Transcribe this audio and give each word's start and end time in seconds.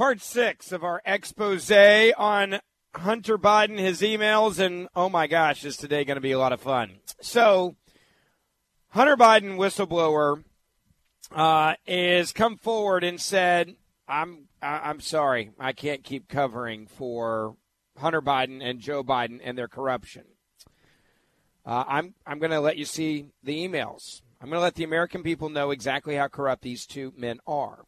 Part 0.00 0.22
six 0.22 0.72
of 0.72 0.82
our 0.82 1.02
expose 1.04 1.70
on 1.70 2.60
Hunter 2.94 3.36
Biden, 3.36 3.78
his 3.78 4.00
emails, 4.00 4.58
and 4.58 4.88
oh 4.96 5.10
my 5.10 5.26
gosh, 5.26 5.62
is 5.62 5.76
today 5.76 6.06
going 6.06 6.14
to 6.14 6.22
be 6.22 6.32
a 6.32 6.38
lot 6.38 6.54
of 6.54 6.60
fun. 6.62 7.00
So, 7.20 7.76
Hunter 8.88 9.18
Biden, 9.18 9.58
whistleblower, 9.58 10.42
uh, 11.32 11.74
is 11.86 12.32
come 12.32 12.56
forward 12.56 13.04
and 13.04 13.20
said, 13.20 13.76
"I'm 14.08 14.48
I'm 14.62 15.00
sorry, 15.00 15.50
I 15.60 15.74
can't 15.74 16.02
keep 16.02 16.28
covering 16.28 16.86
for 16.86 17.56
Hunter 17.98 18.22
Biden 18.22 18.62
and 18.62 18.80
Joe 18.80 19.04
Biden 19.04 19.38
and 19.44 19.58
their 19.58 19.68
corruption. 19.68 20.24
Uh, 21.66 21.84
I'm 21.86 22.14
I'm 22.24 22.38
going 22.38 22.52
to 22.52 22.60
let 22.60 22.78
you 22.78 22.86
see 22.86 23.32
the 23.42 23.68
emails. 23.68 24.22
I'm 24.40 24.48
going 24.48 24.60
to 24.60 24.62
let 24.62 24.76
the 24.76 24.84
American 24.84 25.22
people 25.22 25.50
know 25.50 25.72
exactly 25.72 26.14
how 26.14 26.28
corrupt 26.28 26.62
these 26.62 26.86
two 26.86 27.12
men 27.18 27.38
are." 27.46 27.84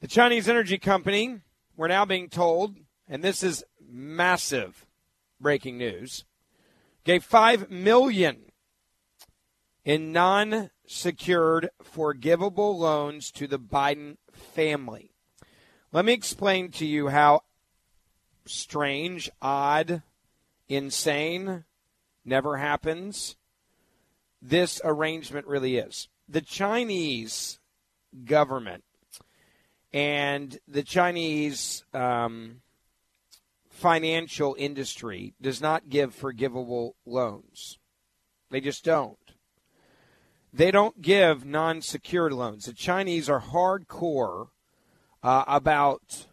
The 0.00 0.08
Chinese 0.08 0.48
energy 0.48 0.78
company, 0.78 1.40
we're 1.76 1.88
now 1.88 2.06
being 2.06 2.30
told, 2.30 2.76
and 3.06 3.22
this 3.22 3.42
is 3.42 3.64
massive 3.86 4.86
breaking 5.38 5.76
news, 5.76 6.24
gave 7.04 7.22
5 7.22 7.70
million 7.70 8.50
in 9.84 10.10
non-secured 10.10 11.68
forgivable 11.82 12.78
loans 12.78 13.30
to 13.32 13.46
the 13.46 13.58
Biden 13.58 14.16
family. 14.32 15.12
Let 15.92 16.06
me 16.06 16.14
explain 16.14 16.70
to 16.72 16.86
you 16.86 17.08
how 17.08 17.42
strange, 18.46 19.30
odd, 19.42 20.02
insane, 20.66 21.64
never 22.24 22.56
happens 22.56 23.36
this 24.40 24.80
arrangement 24.82 25.46
really 25.46 25.76
is. 25.76 26.08
The 26.26 26.40
Chinese 26.40 27.58
government 28.24 28.84
and 29.92 30.58
the 30.68 30.82
Chinese 30.82 31.84
um, 31.92 32.60
financial 33.68 34.54
industry 34.58 35.34
does 35.40 35.60
not 35.60 35.88
give 35.88 36.14
forgivable 36.14 36.96
loans. 37.04 37.78
They 38.50 38.60
just 38.60 38.84
don't. 38.84 39.16
They 40.52 40.70
don't 40.70 41.00
give 41.00 41.44
non 41.44 41.80
secured 41.80 42.32
loans. 42.32 42.66
The 42.66 42.72
Chinese 42.72 43.28
are 43.28 43.40
hardcore 43.40 44.48
uh, 45.22 45.44
about 45.46 46.26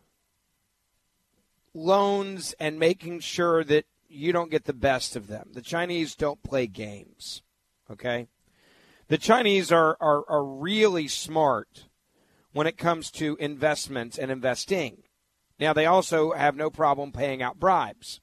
loans 1.73 2.55
and 2.59 2.79
making 2.79 3.19
sure 3.19 3.63
that 3.63 3.85
you 4.09 4.31
don't 4.31 4.51
get 4.51 4.65
the 4.65 4.73
best 4.73 5.15
of 5.15 5.27
them. 5.27 5.49
The 5.53 5.61
Chinese 5.61 6.15
don't 6.15 6.41
play 6.41 6.65
games. 6.65 7.43
Okay? 7.91 8.27
The 9.07 9.17
Chinese 9.17 9.71
are, 9.71 9.95
are, 10.01 10.23
are 10.27 10.43
really 10.43 11.07
smart 11.07 11.86
when 12.57 12.65
it 12.65 12.75
comes 12.75 13.11
to 13.11 13.37
investments 13.39 14.17
and 14.17 14.31
investing. 14.31 15.03
Now, 15.59 15.73
they 15.73 15.85
also 15.85 16.31
have 16.31 16.55
no 16.55 16.71
problem 16.71 17.11
paying 17.11 17.39
out 17.43 17.59
bribes. 17.59 18.19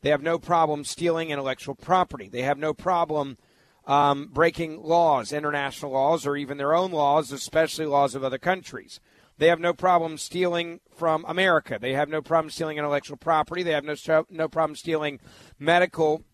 They 0.00 0.10
have 0.10 0.22
no 0.22 0.40
problem 0.40 0.82
stealing 0.82 1.30
intellectual 1.30 1.76
property. 1.76 2.28
They 2.28 2.42
have 2.42 2.58
no 2.58 2.74
problem 2.74 3.38
um, 3.86 4.28
breaking 4.32 4.82
laws, 4.82 5.32
international 5.32 5.92
laws, 5.92 6.26
or 6.26 6.36
even 6.36 6.58
their 6.58 6.74
own 6.74 6.90
laws, 6.90 7.30
especially 7.30 7.86
laws 7.86 8.16
of 8.16 8.24
other 8.24 8.38
countries. 8.38 8.98
They 9.38 9.46
have 9.46 9.60
no 9.60 9.72
problem 9.72 10.18
stealing 10.18 10.80
from 10.92 11.24
America. 11.28 11.78
They 11.80 11.92
have 11.92 12.08
no 12.08 12.22
problem 12.22 12.50
stealing 12.50 12.76
intellectual 12.76 13.18
property. 13.18 13.62
They 13.62 13.70
have 13.70 13.84
no, 13.84 13.94
no 14.30 14.48
problem 14.48 14.74
stealing 14.74 15.20
medical 15.60 16.24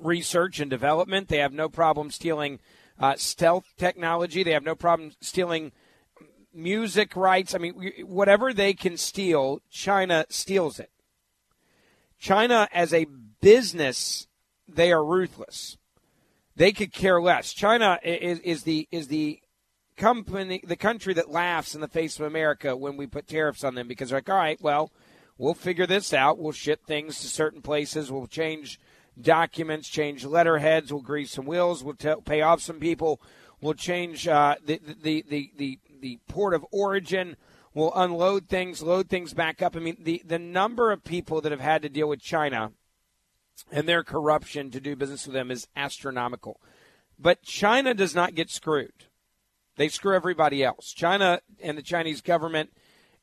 research 0.00 0.58
and 0.58 0.68
development. 0.68 1.28
They 1.28 1.38
have 1.38 1.52
no 1.52 1.68
problem 1.68 2.10
stealing 2.10 2.58
uh, 2.98 3.14
stealth 3.16 3.66
technology. 3.76 4.42
They 4.42 4.50
have 4.50 4.64
no 4.64 4.74
problem 4.74 5.12
stealing 5.20 5.70
music 6.52 7.16
rights. 7.16 7.54
I 7.54 7.58
mean, 7.58 7.74
whatever 8.04 8.52
they 8.52 8.74
can 8.74 8.96
steal, 8.96 9.60
China 9.70 10.24
steals 10.28 10.78
it. 10.78 10.90
China, 12.18 12.68
as 12.72 12.92
a 12.92 13.06
business, 13.40 14.26
they 14.66 14.92
are 14.92 15.04
ruthless. 15.04 15.78
They 16.56 16.72
could 16.72 16.92
care 16.92 17.20
less. 17.20 17.52
China 17.52 18.00
is, 18.02 18.40
is 18.40 18.62
the 18.64 18.88
is 18.90 19.06
the 19.08 19.40
company, 19.96 20.60
the 20.64 20.76
country 20.76 21.14
that 21.14 21.30
laughs 21.30 21.74
in 21.74 21.80
the 21.80 21.88
face 21.88 22.18
of 22.18 22.26
America 22.26 22.76
when 22.76 22.96
we 22.96 23.06
put 23.06 23.28
tariffs 23.28 23.64
on 23.64 23.74
them 23.74 23.86
because 23.86 24.08
they're 24.08 24.18
like, 24.18 24.28
all 24.28 24.36
right, 24.36 24.60
well, 24.60 24.90
we'll 25.36 25.54
figure 25.54 25.86
this 25.86 26.12
out. 26.12 26.38
We'll 26.38 26.52
ship 26.52 26.84
things 26.86 27.20
to 27.20 27.26
certain 27.26 27.62
places. 27.62 28.10
We'll 28.10 28.26
change 28.26 28.80
documents, 29.20 29.88
change 29.88 30.24
letterheads. 30.24 30.92
We'll 30.92 31.02
grease 31.02 31.32
some 31.32 31.46
wheels. 31.46 31.84
We'll 31.84 31.94
t- 31.94 32.14
pay 32.24 32.40
off 32.40 32.60
some 32.60 32.80
people. 32.80 33.20
We'll 33.60 33.74
change 33.74 34.26
uh, 34.26 34.56
the, 34.64 34.80
the, 35.02 35.24
the, 35.28 35.52
the 35.56 35.78
the 36.00 36.18
port 36.28 36.54
of 36.54 36.64
origin 36.70 37.36
will 37.74 37.92
unload 37.94 38.48
things, 38.48 38.82
load 38.82 39.08
things 39.08 39.34
back 39.34 39.62
up. 39.62 39.76
I 39.76 39.78
mean, 39.78 39.96
the, 40.00 40.22
the 40.24 40.38
number 40.38 40.90
of 40.90 41.04
people 41.04 41.40
that 41.40 41.52
have 41.52 41.60
had 41.60 41.82
to 41.82 41.88
deal 41.88 42.08
with 42.08 42.20
China 42.20 42.72
and 43.70 43.88
their 43.88 44.02
corruption 44.02 44.70
to 44.70 44.80
do 44.80 44.96
business 44.96 45.26
with 45.26 45.34
them 45.34 45.50
is 45.50 45.68
astronomical. 45.76 46.60
But 47.18 47.42
China 47.42 47.94
does 47.94 48.14
not 48.14 48.34
get 48.34 48.50
screwed. 48.50 49.04
They 49.76 49.88
screw 49.88 50.14
everybody 50.14 50.64
else. 50.64 50.92
China 50.92 51.40
and 51.62 51.78
the 51.78 51.82
Chinese 51.82 52.20
government 52.20 52.70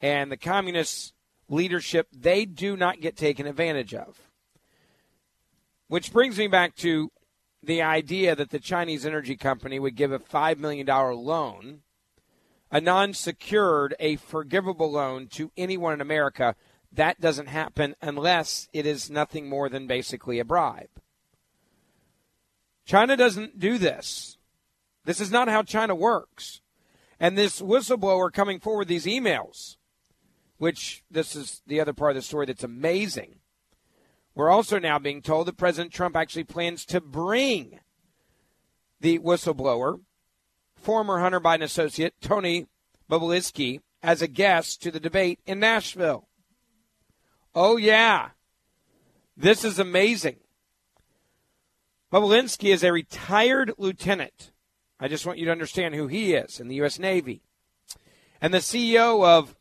and 0.02 0.32
the 0.32 0.38
communist 0.38 1.14
leadership, 1.50 2.08
they 2.12 2.46
do 2.46 2.78
not 2.78 3.02
get 3.02 3.18
taken 3.18 3.46
advantage 3.46 3.94
of. 3.94 4.30
Which 5.88 6.12
brings 6.12 6.38
me 6.38 6.48
back 6.48 6.76
to 6.78 7.12
the 7.62 7.82
idea 7.82 8.36
that 8.36 8.50
the 8.50 8.60
Chinese 8.60 9.06
energy 9.06 9.36
company 9.36 9.80
would 9.80 9.96
give 9.96 10.12
a 10.12 10.20
$5 10.20 10.58
million 10.58 10.86
loan 10.88 11.82
a 12.76 12.82
non 12.82 13.14
secured, 13.14 13.96
a 14.02 14.18
forgivable 14.18 14.92
loan 14.92 15.28
to 15.28 15.50
anyone 15.56 15.94
in 15.94 16.02
America, 16.02 16.58
that 16.92 17.22
doesn't 17.22 17.48
happen 17.48 17.96
unless 18.02 18.68
it 18.74 18.86
is 18.86 19.10
nothing 19.10 19.48
more 19.48 19.70
than 19.70 19.88
basically 19.88 20.40
a 20.40 20.46
bribe. 20.46 20.90
China 22.86 23.16
doesn't 23.16 23.60
do 23.60 23.78
this. 23.78 24.38
This 25.06 25.22
is 25.22 25.32
not 25.32 25.48
how 25.48 25.64
China 25.64 25.96
works. 25.96 26.60
And 27.18 27.38
this 27.38 27.62
whistleblower 27.62 28.30
coming 28.34 28.60
forward 28.60 28.90
these 28.90 29.06
emails, 29.06 29.78
which 30.58 31.02
this 31.10 31.34
is 31.34 31.62
the 31.66 31.80
other 31.80 31.94
part 31.94 32.12
of 32.12 32.16
the 32.18 32.22
story 32.24 32.46
that's 32.46 32.66
amazing. 32.66 33.36
We're 34.36 34.50
also 34.50 34.80
now 34.80 35.00
being 35.00 35.22
told 35.22 35.48
that 35.48 35.56
President 35.56 35.94
Trump 35.94 36.18
actually 36.18 36.44
plans 36.44 36.86
to 36.88 37.00
bring 37.00 37.80
the 39.00 39.20
whistleblower, 39.20 40.02
former 40.86 41.20
Hunter 41.20 41.42
Biden 41.42 41.64
associate 41.64 42.14
Tony 42.22 42.68
Bobulinski, 43.10 43.82
as 44.04 44.22
a 44.22 44.28
guest 44.28 44.84
to 44.84 44.92
the 44.92 45.00
debate 45.00 45.40
in 45.48 45.60
Nashville. 45.60 46.28
Oh, 47.56 47.76
yeah. 47.76 48.30
This 49.36 49.66
is 49.66 49.80
amazing. 49.80 50.38
Bobulinski 52.14 52.72
is 52.72 52.84
a 52.84 52.92
retired 52.92 53.74
lieutenant. 53.80 54.52
I 55.00 55.08
just 55.08 55.26
want 55.26 55.40
you 55.40 55.46
to 55.46 55.52
understand 55.52 55.96
who 55.96 56.06
he 56.06 56.36
is 56.36 56.60
in 56.60 56.68
the 56.68 56.76
U.S. 56.76 57.00
Navy. 57.00 57.42
And 58.40 58.54
the 58.54 58.60
CEO 58.60 59.26
of 59.26 59.56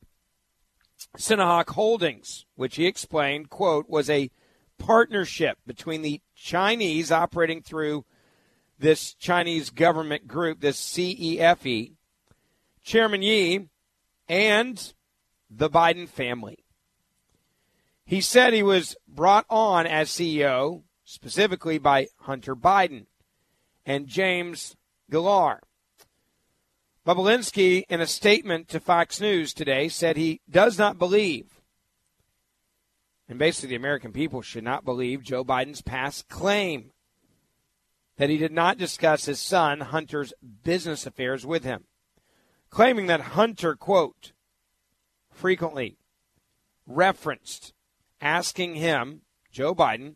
Sinohawk 1.17 1.71
Holdings, 1.71 2.45
which 2.55 2.77
he 2.77 2.87
explained, 2.87 3.49
quote, 3.49 3.89
was 3.89 4.11
a 4.11 4.31
partnership 4.79 5.57
between 5.67 6.03
the 6.03 6.21
Chinese 6.35 7.11
operating 7.11 7.63
through 7.63 8.05
this 8.79 9.15
Chinese 9.15 9.71
government 9.71 10.27
group, 10.27 10.61
this 10.61 10.81
CEFC, 10.81 11.93
Chairman 12.83 13.23
Yi, 13.23 13.69
and 14.29 14.93
the 15.51 15.71
Biden 15.71 16.09
family. 16.09 16.65
He 18.05 18.21
said 18.21 18.53
he 18.53 18.63
was 18.63 18.97
brought 19.09 19.47
on 19.49 19.87
as 19.87 20.11
CEO 20.11 20.83
specifically 21.05 21.79
by 21.79 22.09
Hunter 22.21 22.55
Biden 22.55 23.07
and 23.87 24.07
James 24.07 24.77
Gilliar. 25.11 25.61
Bobulinski, 27.07 27.85
in 27.89 28.01
a 28.01 28.07
statement 28.07 28.69
to 28.69 28.81
Fox 28.81 29.21
News 29.21 29.53
today, 29.53 29.89
said 29.89 30.17
he 30.17 30.41
does 30.49 30.79
not 30.79 30.99
believe, 30.99 31.61
and 33.29 33.39
basically 33.39 33.71
the 33.71 33.77
American 33.77 34.11
people 34.11 34.41
should 34.41 34.65
not 34.65 34.87
believe 34.87 35.23
Joe 35.23 35.45
Biden's 35.45 35.83
past 35.83 36.29
claim 36.29 36.93
that 38.17 38.31
he 38.31 38.37
did 38.37 38.53
not 38.53 38.79
discuss 38.79 39.25
his 39.25 39.41
son 39.41 39.81
Hunter's 39.81 40.33
business 40.63 41.07
affairs 41.07 41.45
with 41.45 41.65
him, 41.65 41.85
claiming 42.71 43.07
that 43.07 43.21
Hunter, 43.21 43.75
quote, 43.75 44.33
frequently 45.31 45.99
referenced 46.87 47.73
asking 48.21 48.77
him, 48.77 49.23
Joe 49.51 49.75
Biden, 49.75 50.15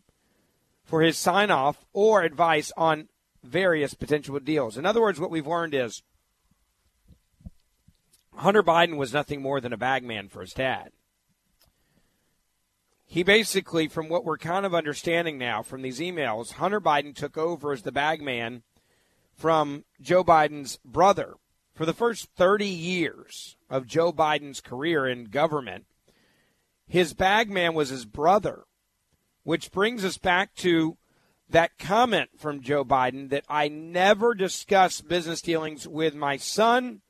for 0.84 1.02
his 1.02 1.18
sign 1.18 1.50
off 1.50 1.84
or 1.92 2.22
advice 2.22 2.72
on 2.76 3.08
various 3.42 3.94
potential 3.94 4.38
deals. 4.40 4.78
In 4.78 4.86
other 4.86 5.00
words, 5.00 5.20
what 5.20 5.30
we've 5.30 5.46
learned 5.46 5.74
is 5.74 6.02
Hunter 8.34 8.62
Biden 8.62 8.96
was 8.96 9.12
nothing 9.12 9.42
more 9.42 9.60
than 9.60 9.72
a 9.72 9.76
bagman 9.76 10.28
for 10.28 10.40
his 10.40 10.52
dad. 10.52 10.92
He 13.10 13.22
basically, 13.22 13.88
from 13.88 14.10
what 14.10 14.26
we're 14.26 14.36
kind 14.36 14.66
of 14.66 14.74
understanding 14.74 15.38
now 15.38 15.62
from 15.62 15.80
these 15.80 15.98
emails, 15.98 16.52
Hunter 16.52 16.78
Biden 16.78 17.16
took 17.16 17.38
over 17.38 17.72
as 17.72 17.80
the 17.80 17.90
bagman 17.90 18.64
from 19.34 19.86
Joe 19.98 20.22
Biden's 20.22 20.78
brother. 20.84 21.36
For 21.74 21.86
the 21.86 21.94
first 21.94 22.28
30 22.36 22.66
years 22.66 23.56
of 23.70 23.86
Joe 23.86 24.12
Biden's 24.12 24.60
career 24.60 25.06
in 25.06 25.24
government, 25.24 25.86
his 26.86 27.14
bagman 27.14 27.72
was 27.72 27.88
his 27.88 28.04
brother, 28.04 28.64
which 29.42 29.72
brings 29.72 30.04
us 30.04 30.18
back 30.18 30.54
to 30.56 30.98
that 31.48 31.78
comment 31.78 32.28
from 32.36 32.60
Joe 32.60 32.84
Biden 32.84 33.30
that 33.30 33.44
I 33.48 33.68
never 33.68 34.34
discuss 34.34 35.00
business 35.00 35.40
dealings 35.40 35.88
with 35.88 36.14
my 36.14 36.36
son 36.36 37.00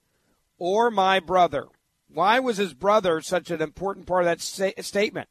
or 0.58 0.92
my 0.92 1.18
brother. 1.18 1.66
Why 2.08 2.38
was 2.38 2.58
his 2.58 2.72
brother 2.72 3.20
such 3.20 3.50
an 3.50 3.60
important 3.60 4.06
part 4.06 4.22
of 4.22 4.26
that 4.26 4.40
sta- 4.40 4.80
statement? 4.80 5.28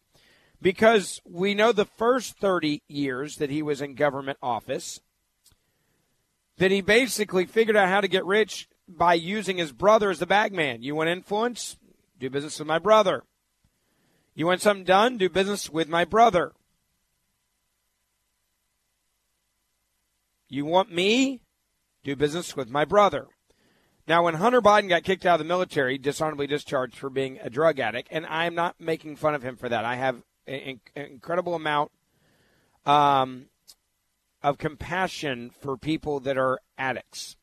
Because 0.62 1.22
we 1.24 1.54
know 1.54 1.72
the 1.72 1.86
first 1.86 2.38
30 2.40 2.82
years 2.88 3.36
that 3.36 3.50
he 3.50 3.62
was 3.62 3.82
in 3.82 3.94
government 3.94 4.40
office, 4.42 5.00
that 6.58 6.72
he 6.72 6.82
basically 6.82 7.46
figured 7.46 7.78
out 7.78 7.90
how 7.90 8.02
to 8.02 8.08
get 8.08 8.26
rich 8.26 8.68
by 8.88 9.14
using 9.14 9.58
his 9.58 9.72
brother 9.72 10.10
as 10.10 10.20
the 10.20 10.26
bagman. 10.26 10.82
You 10.82 10.96
want 10.96 11.10
influence? 11.10 11.78
Do 12.20 12.30
business 12.30 12.58
with 12.58 12.68
my 12.68 12.80
brother. 12.80 13.24
You 14.34 14.48
want 14.48 14.62
something 14.62 14.86
done? 14.86 15.18
Do 15.18 15.30
business 15.30 15.70
with 15.70 15.88
my 15.88 16.06
brother. 16.06 16.54
You 20.50 20.66
want 20.66 20.92
me? 20.92 21.42
Do 22.04 22.16
business 22.16 22.56
with 22.56 22.70
my 22.70 22.86
brother. 22.86 23.28
Now, 24.08 24.24
when 24.24 24.36
Hunter 24.36 24.62
Biden 24.62 24.88
got 24.88 25.04
kicked 25.04 25.26
out 25.26 25.36
of 25.36 25.40
the 25.40 25.46
military, 25.46 25.98
dishonorably 25.98 26.48
discharged 26.48 26.96
for 26.96 27.10
being 27.10 27.40
a 27.42 27.50
drug 27.50 27.80
addict, 27.80 28.08
and 28.10 28.26
I'm 28.26 28.56
not 28.56 28.80
making 28.80 29.18
fun 29.18 29.36
of 29.36 29.44
him 29.44 29.58
for 29.58 29.68
that. 29.68 29.84
I 29.84 29.96
have 29.96 30.24
an 30.48 30.80
incredible 30.96 31.56
amount 31.56 31.92
um, 32.86 33.48
of 34.42 34.58
compassion 34.58 35.50
for 35.50 35.78
people 35.78 36.20
that 36.22 36.38
are 36.38 36.60
addicts. 36.78 37.36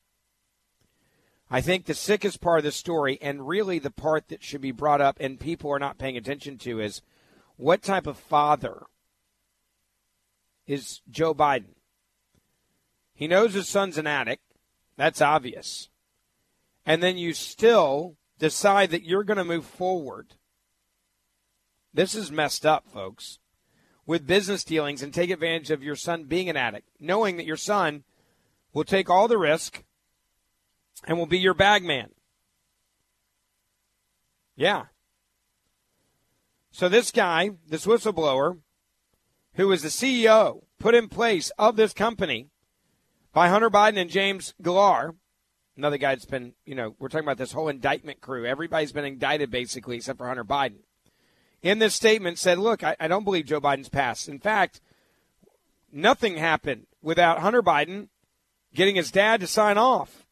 I 1.50 1.60
think 1.60 1.84
the 1.84 1.94
sickest 1.94 2.40
part 2.40 2.58
of 2.58 2.64
the 2.64 2.72
story, 2.72 3.18
and 3.20 3.46
really 3.46 3.78
the 3.78 3.90
part 3.90 4.28
that 4.28 4.42
should 4.42 4.60
be 4.60 4.72
brought 4.72 5.00
up 5.00 5.18
and 5.20 5.38
people 5.38 5.70
are 5.70 5.78
not 5.78 5.98
paying 5.98 6.16
attention 6.16 6.58
to, 6.58 6.80
is 6.80 7.02
what 7.56 7.82
type 7.82 8.06
of 8.06 8.16
father 8.16 8.84
is 10.66 11.02
Joe 11.10 11.34
Biden? 11.34 11.74
He 13.14 13.28
knows 13.28 13.54
his 13.54 13.68
son's 13.68 13.98
an 13.98 14.06
addict. 14.06 14.42
That's 14.96 15.20
obvious 15.20 15.88
and 16.86 17.02
then 17.02 17.16
you 17.16 17.32
still 17.32 18.16
decide 18.38 18.90
that 18.90 19.04
you're 19.04 19.24
going 19.24 19.38
to 19.38 19.44
move 19.44 19.64
forward. 19.64 20.34
This 21.94 22.16
is 22.16 22.32
messed 22.32 22.66
up, 22.66 22.90
folks, 22.92 23.38
with 24.04 24.26
business 24.26 24.64
dealings 24.64 25.00
and 25.00 25.14
take 25.14 25.30
advantage 25.30 25.70
of 25.70 25.82
your 25.82 25.94
son 25.94 26.24
being 26.24 26.50
an 26.50 26.56
addict, 26.56 26.88
knowing 26.98 27.36
that 27.36 27.46
your 27.46 27.56
son 27.56 28.02
will 28.72 28.82
take 28.82 29.08
all 29.08 29.28
the 29.28 29.38
risk 29.38 29.84
and 31.04 31.16
will 31.16 31.26
be 31.26 31.38
your 31.38 31.54
bag 31.54 31.84
man. 31.84 32.10
Yeah. 34.56 34.86
So 36.72 36.88
this 36.88 37.12
guy, 37.12 37.50
this 37.68 37.86
whistleblower, 37.86 38.58
who 39.54 39.70
is 39.70 39.82
the 39.82 39.88
CEO 39.88 40.64
put 40.80 40.96
in 40.96 41.08
place 41.08 41.52
of 41.56 41.76
this 41.76 41.92
company 41.92 42.48
by 43.32 43.48
Hunter 43.48 43.70
Biden 43.70 43.98
and 43.98 44.10
James 44.10 44.52
Gilliar, 44.60 45.14
another 45.76 45.98
guy 45.98 46.16
that's 46.16 46.24
been, 46.24 46.54
you 46.64 46.74
know, 46.74 46.96
we're 46.98 47.08
talking 47.08 47.24
about 47.24 47.38
this 47.38 47.52
whole 47.52 47.68
indictment 47.68 48.20
crew. 48.20 48.44
Everybody's 48.44 48.92
been 48.92 49.04
indicted 49.04 49.52
basically 49.52 49.96
except 49.96 50.18
for 50.18 50.26
Hunter 50.26 50.44
Biden. 50.44 50.78
In 51.64 51.78
this 51.78 51.94
statement 51.94 52.38
said, 52.38 52.58
look, 52.58 52.84
I, 52.84 52.94
I 53.00 53.08
don't 53.08 53.24
believe 53.24 53.46
Joe 53.46 53.60
Biden's 53.60 53.88
passed. 53.88 54.28
In 54.28 54.38
fact, 54.38 54.82
nothing 55.90 56.36
happened 56.36 56.86
without 57.00 57.38
Hunter 57.38 57.62
Biden 57.62 58.08
getting 58.74 58.96
his 58.96 59.10
dad 59.10 59.40
to 59.40 59.46
sign 59.46 59.78
off 59.78 60.26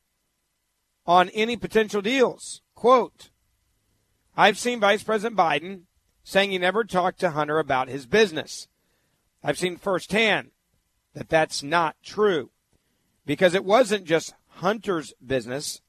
on 1.06 1.30
any 1.30 1.56
potential 1.56 2.02
deals. 2.02 2.60
Quote, 2.74 3.30
I've 4.36 4.58
seen 4.58 4.78
Vice 4.78 5.02
President 5.02 5.34
Biden 5.34 5.84
saying 6.22 6.50
he 6.50 6.58
never 6.58 6.84
talked 6.84 7.18
to 7.20 7.30
Hunter 7.30 7.58
about 7.58 7.88
his 7.88 8.04
business. 8.04 8.68
I've 9.42 9.58
seen 9.58 9.78
firsthand 9.78 10.50
that 11.14 11.30
that's 11.30 11.62
not 11.62 11.96
true 12.04 12.50
because 13.24 13.54
it 13.54 13.64
wasn't 13.64 14.04
just 14.04 14.34
Hunter's 14.48 15.14
business. 15.24 15.80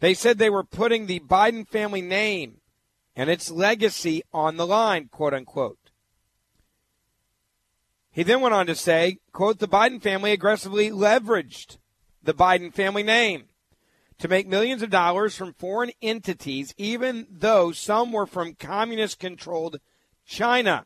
They 0.00 0.12
said 0.12 0.36
they 0.36 0.50
were 0.50 0.62
putting 0.62 1.06
the 1.06 1.20
Biden 1.20 1.66
family 1.66 2.02
name 2.02 2.60
and 3.18 3.28
its 3.28 3.50
legacy 3.50 4.22
on 4.32 4.56
the 4.56 4.66
line, 4.66 5.08
quote 5.08 5.34
unquote. 5.34 5.90
He 8.12 8.22
then 8.22 8.40
went 8.40 8.54
on 8.54 8.66
to 8.68 8.76
say, 8.76 9.18
quote, 9.32 9.58
the 9.58 9.66
Biden 9.66 10.00
family 10.00 10.30
aggressively 10.30 10.90
leveraged 10.90 11.78
the 12.22 12.32
Biden 12.32 12.72
family 12.72 13.02
name 13.02 13.46
to 14.18 14.28
make 14.28 14.46
millions 14.46 14.82
of 14.82 14.90
dollars 14.90 15.34
from 15.34 15.52
foreign 15.52 15.90
entities, 16.00 16.72
even 16.78 17.26
though 17.28 17.72
some 17.72 18.12
were 18.12 18.26
from 18.26 18.54
communist 18.54 19.18
controlled 19.18 19.80
China. 20.24 20.84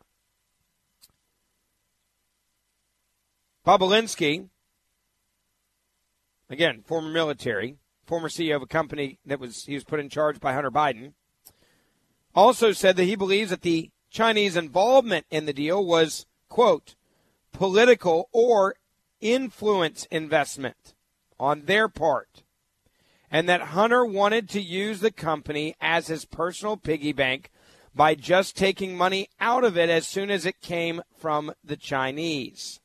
Bobulinski, 3.66 4.48
again, 6.48 6.82
former 6.86 7.10
military, 7.10 7.76
former 8.06 8.30
CEO 8.30 8.56
of 8.56 8.62
a 8.62 8.66
company 8.66 9.18
that 9.26 9.38
was 9.38 9.66
he 9.66 9.74
was 9.74 9.84
put 9.84 10.00
in 10.00 10.08
charge 10.08 10.40
by 10.40 10.54
Hunter 10.54 10.70
Biden, 10.70 11.12
also 12.34 12.72
said 12.72 12.96
that 12.96 13.04
he 13.04 13.16
believes 13.16 13.50
that 13.50 13.62
the 13.62 13.90
Chinese 14.10 14.56
involvement 14.56 15.26
in 15.30 15.46
the 15.46 15.52
deal 15.52 15.84
was 15.84 16.26
quote 16.48 16.94
political 17.52 18.28
or 18.32 18.74
influence 19.20 20.06
investment 20.10 20.94
on 21.38 21.64
their 21.64 21.88
part 21.88 22.42
and 23.30 23.48
that 23.48 23.62
Hunter 23.62 24.04
wanted 24.04 24.48
to 24.50 24.60
use 24.60 25.00
the 25.00 25.10
company 25.10 25.74
as 25.80 26.08
his 26.08 26.26
personal 26.26 26.76
piggy 26.76 27.12
bank 27.12 27.50
by 27.94 28.14
just 28.14 28.56
taking 28.56 28.96
money 28.96 29.28
out 29.40 29.64
of 29.64 29.76
it 29.76 29.88
as 29.88 30.06
soon 30.06 30.30
as 30.30 30.44
it 30.44 30.60
came 30.60 31.02
from 31.16 31.52
the 31.64 31.76
Chinese. 31.76 32.80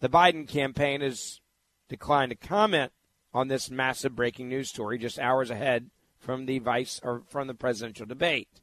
The 0.00 0.08
Biden 0.08 0.48
campaign 0.48 1.00
has 1.00 1.40
declined 1.88 2.30
to 2.30 2.36
comment 2.36 2.92
on 3.32 3.48
this 3.48 3.70
massive 3.70 4.16
breaking 4.16 4.48
news 4.48 4.68
story 4.68 4.98
just 4.98 5.18
hours 5.18 5.50
ahead 5.50 5.90
from 6.20 6.46
the 6.46 6.58
vice 6.58 7.00
or 7.02 7.22
from 7.28 7.48
the 7.48 7.54
presidential 7.54 8.06
debate. 8.06 8.60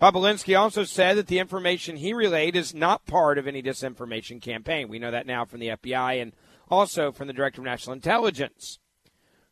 Bobulinski 0.00 0.58
also 0.58 0.84
said 0.84 1.16
that 1.16 1.26
the 1.26 1.38
information 1.38 1.96
he 1.96 2.12
relayed 2.12 2.54
is 2.54 2.74
not 2.74 3.06
part 3.06 3.38
of 3.38 3.46
any 3.46 3.62
disinformation 3.62 4.40
campaign. 4.40 4.88
We 4.88 4.98
know 4.98 5.10
that 5.10 5.26
now 5.26 5.44
from 5.44 5.60
the 5.60 5.68
FBI 5.68 6.20
and 6.20 6.32
also 6.70 7.12
from 7.12 7.26
the 7.26 7.32
Director 7.32 7.60
of 7.60 7.64
National 7.64 7.94
Intelligence. 7.94 8.78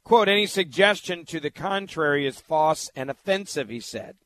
Quote, 0.02 0.28
any 0.28 0.46
suggestion 0.46 1.24
to 1.26 1.40
the 1.40 1.50
contrary 1.50 2.26
is 2.26 2.40
false 2.40 2.90
and 2.94 3.08
offensive, 3.08 3.70
he 3.70 3.80
said. 3.80 4.16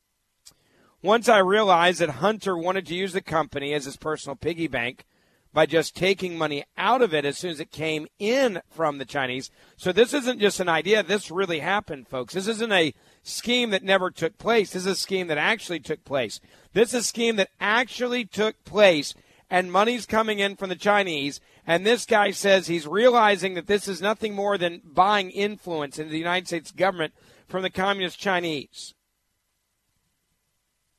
Once 1.01 1.29
I 1.29 1.37
realized 1.37 2.01
that 2.01 2.09
Hunter 2.09 2.57
wanted 2.57 2.85
to 2.87 2.95
use 2.95 3.13
the 3.13 3.21
company 3.21 3.73
as 3.73 3.85
his 3.85 3.95
personal 3.95 4.35
piggy 4.35 4.67
bank 4.67 5.05
by 5.53 5.65
just 5.65 5.95
taking 5.95 6.37
money 6.37 6.63
out 6.77 7.01
of 7.01 7.13
it 7.13 7.25
as 7.25 7.37
soon 7.37 7.51
as 7.51 7.59
it 7.59 7.71
came 7.71 8.07
in 8.19 8.61
from 8.69 8.97
the 8.97 9.05
Chinese. 9.05 9.49
So 9.77 9.91
this 9.91 10.13
isn't 10.13 10.39
just 10.39 10.59
an 10.59 10.69
idea. 10.69 11.01
This 11.01 11.31
really 11.31 11.59
happened, 11.59 12.07
folks. 12.07 12.33
This 12.33 12.47
isn't 12.47 12.71
a 12.71 12.93
scheme 13.23 13.71
that 13.71 13.83
never 13.83 14.11
took 14.11 14.37
place. 14.37 14.71
This 14.71 14.85
is 14.85 14.91
a 14.91 14.95
scheme 14.95 15.27
that 15.27 15.37
actually 15.37 15.79
took 15.79 16.05
place. 16.05 16.39
This 16.73 16.89
is 16.89 17.01
a 17.01 17.03
scheme 17.03 17.35
that 17.37 17.49
actually 17.59 18.25
took 18.25 18.63
place, 18.63 19.15
and 19.49 19.71
money's 19.71 20.05
coming 20.05 20.37
in 20.37 20.55
from 20.55 20.69
the 20.69 20.75
Chinese. 20.75 21.41
And 21.65 21.85
this 21.85 22.05
guy 22.05 22.31
says 22.31 22.67
he's 22.67 22.87
realizing 22.87 23.55
that 23.55 23.67
this 23.67 23.87
is 23.87 24.01
nothing 24.01 24.35
more 24.35 24.57
than 24.57 24.81
buying 24.83 25.31
influence 25.31 25.97
into 25.97 26.11
the 26.11 26.19
United 26.19 26.47
States 26.47 26.71
government 26.71 27.13
from 27.47 27.63
the 27.63 27.71
communist 27.71 28.19
Chinese. 28.19 28.93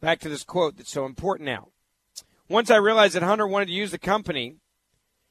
Back 0.00 0.18
to 0.20 0.28
this 0.28 0.44
quote 0.44 0.76
that's 0.76 0.90
so 0.90 1.06
important 1.06 1.46
now. 1.46 1.68
Once 2.50 2.68
I 2.68 2.78
realized 2.78 3.14
that 3.14 3.22
Hunter 3.22 3.46
wanted 3.46 3.66
to 3.66 3.72
use 3.72 3.92
the 3.92 3.98
company 3.98 4.56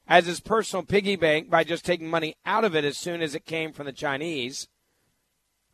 as 0.08 0.24
his 0.24 0.40
personal 0.40 0.86
piggy 0.86 1.16
bank 1.16 1.50
by 1.50 1.64
just 1.64 1.84
taking 1.84 2.08
money 2.08 2.34
out 2.46 2.64
of 2.64 2.74
it 2.74 2.82
as 2.82 2.96
soon 2.96 3.20
as 3.20 3.34
it 3.34 3.44
came 3.44 3.74
from 3.74 3.84
the 3.84 3.92
Chinese, 3.92 4.68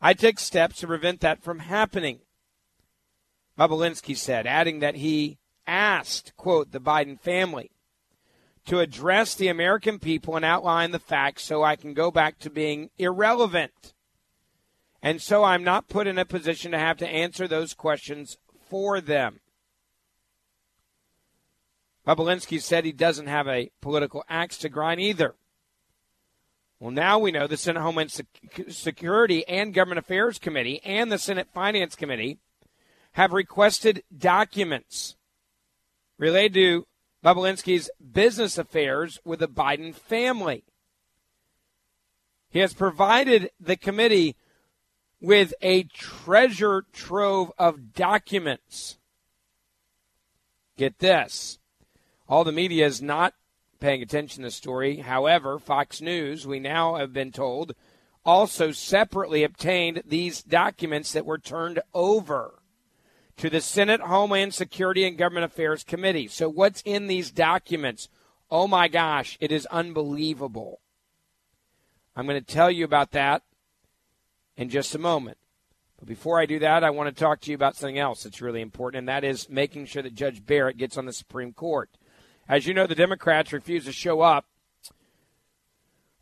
I 0.01 0.13
took 0.13 0.39
steps 0.39 0.81
to 0.81 0.87
prevent 0.87 1.21
that 1.21 1.41
from 1.41 1.59
happening. 1.59 2.19
Bobulinski 3.57 4.17
said, 4.17 4.45
adding 4.45 4.79
that 4.79 4.95
he 4.95 5.37
asked, 5.65 6.33
quote, 6.35 6.73
the 6.73 6.81
Biden 6.81 7.17
family 7.17 7.71
to 8.65 8.81
address 8.81 9.33
the 9.33 9.47
American 9.47 9.99
people 9.99 10.35
and 10.35 10.43
outline 10.43 10.91
the 10.91 10.99
facts 10.99 11.43
so 11.43 11.63
I 11.63 11.77
can 11.77 11.93
go 11.93 12.11
back 12.11 12.39
to 12.39 12.49
being 12.49 12.89
irrelevant. 12.97 13.93
And 15.01 15.21
so 15.21 15.45
I'm 15.45 15.63
not 15.63 15.87
put 15.87 16.07
in 16.07 16.17
a 16.17 16.25
position 16.25 16.73
to 16.73 16.77
have 16.77 16.97
to 16.97 17.07
answer 17.07 17.47
those 17.47 17.73
questions 17.73 18.37
for 18.69 18.99
them. 18.99 19.39
Bobulinski 22.07 22.61
said 22.61 22.85
he 22.85 22.93
doesn't 22.93 23.27
have 23.27 23.47
a 23.47 23.69
political 23.81 24.23
axe 24.29 24.57
to 24.59 24.69
grind 24.69 25.01
either. 25.01 25.35
Well, 26.79 26.91
now 26.91 27.19
we 27.19 27.31
know 27.31 27.47
the 27.47 27.57
Senate 27.57 27.81
Homeland 27.81 28.13
Security 28.69 29.45
and 29.47 29.73
Government 29.73 29.99
Affairs 29.99 30.39
Committee 30.39 30.79
and 30.85 31.11
the 31.11 31.17
Senate 31.17 31.49
Finance 31.53 31.95
Committee 31.95 32.37
have 33.13 33.33
requested 33.33 34.03
documents 34.15 35.17
related 36.17 36.53
to 36.53 36.87
Bobulinski's 37.25 37.89
business 38.13 38.57
affairs 38.57 39.19
with 39.25 39.39
the 39.39 39.47
Biden 39.47 39.93
family. 39.93 40.63
He 42.49 42.59
has 42.59 42.73
provided 42.73 43.49
the 43.59 43.75
committee 43.75 44.37
with 45.19 45.53
a 45.61 45.83
treasure 45.83 46.85
trove 46.93 47.51
of 47.57 47.93
documents. 47.93 48.97
Get 50.77 50.99
this. 50.99 51.57
All 52.29 52.43
the 52.43 52.51
media 52.51 52.85
is 52.85 53.01
not 53.01 53.33
paying 53.79 54.01
attention 54.01 54.43
to 54.43 54.47
the 54.47 54.51
story. 54.51 54.97
However, 54.97 55.59
Fox 55.59 56.01
News, 56.01 56.45
we 56.45 56.59
now 56.59 56.95
have 56.95 57.13
been 57.13 57.31
told, 57.31 57.73
also 58.25 58.71
separately 58.71 59.43
obtained 59.43 60.03
these 60.05 60.43
documents 60.43 61.13
that 61.13 61.25
were 61.25 61.37
turned 61.37 61.79
over 61.93 62.59
to 63.37 63.49
the 63.49 63.61
Senate 63.61 64.01
Homeland 64.01 64.53
Security 64.53 65.05
and 65.05 65.17
Government 65.17 65.45
Affairs 65.45 65.83
Committee. 65.83 66.27
So, 66.27 66.49
what's 66.49 66.81
in 66.81 67.07
these 67.07 67.31
documents? 67.31 68.09
Oh 68.49 68.67
my 68.67 68.87
gosh, 68.87 69.37
it 69.39 69.51
is 69.51 69.65
unbelievable. 69.67 70.81
I'm 72.15 72.25
going 72.25 72.43
to 72.43 72.53
tell 72.53 72.71
you 72.71 72.83
about 72.83 73.11
that 73.11 73.43
in 74.55 74.69
just 74.69 74.95
a 74.95 74.99
moment. 74.99 75.37
But 75.99 76.07
before 76.07 76.39
I 76.39 76.45
do 76.45 76.59
that, 76.59 76.83
I 76.83 76.89
want 76.89 77.15
to 77.15 77.19
talk 77.19 77.41
to 77.41 77.51
you 77.51 77.55
about 77.55 77.75
something 77.75 77.99
else 77.99 78.23
that's 78.23 78.41
really 78.41 78.61
important, 78.61 78.99
and 78.99 79.09
that 79.09 79.23
is 79.23 79.49
making 79.49 79.85
sure 79.85 80.03
that 80.03 80.15
Judge 80.15 80.45
Barrett 80.45 80.77
gets 80.77 80.97
on 80.97 81.05
the 81.05 81.13
Supreme 81.13 81.53
Court. 81.53 81.89
As 82.49 82.65
you 82.65 82.73
know, 82.73 82.87
the 82.87 82.95
Democrats 82.95 83.51
refused 83.51 83.87
to 83.87 83.91
show 83.91 84.21
up 84.21 84.45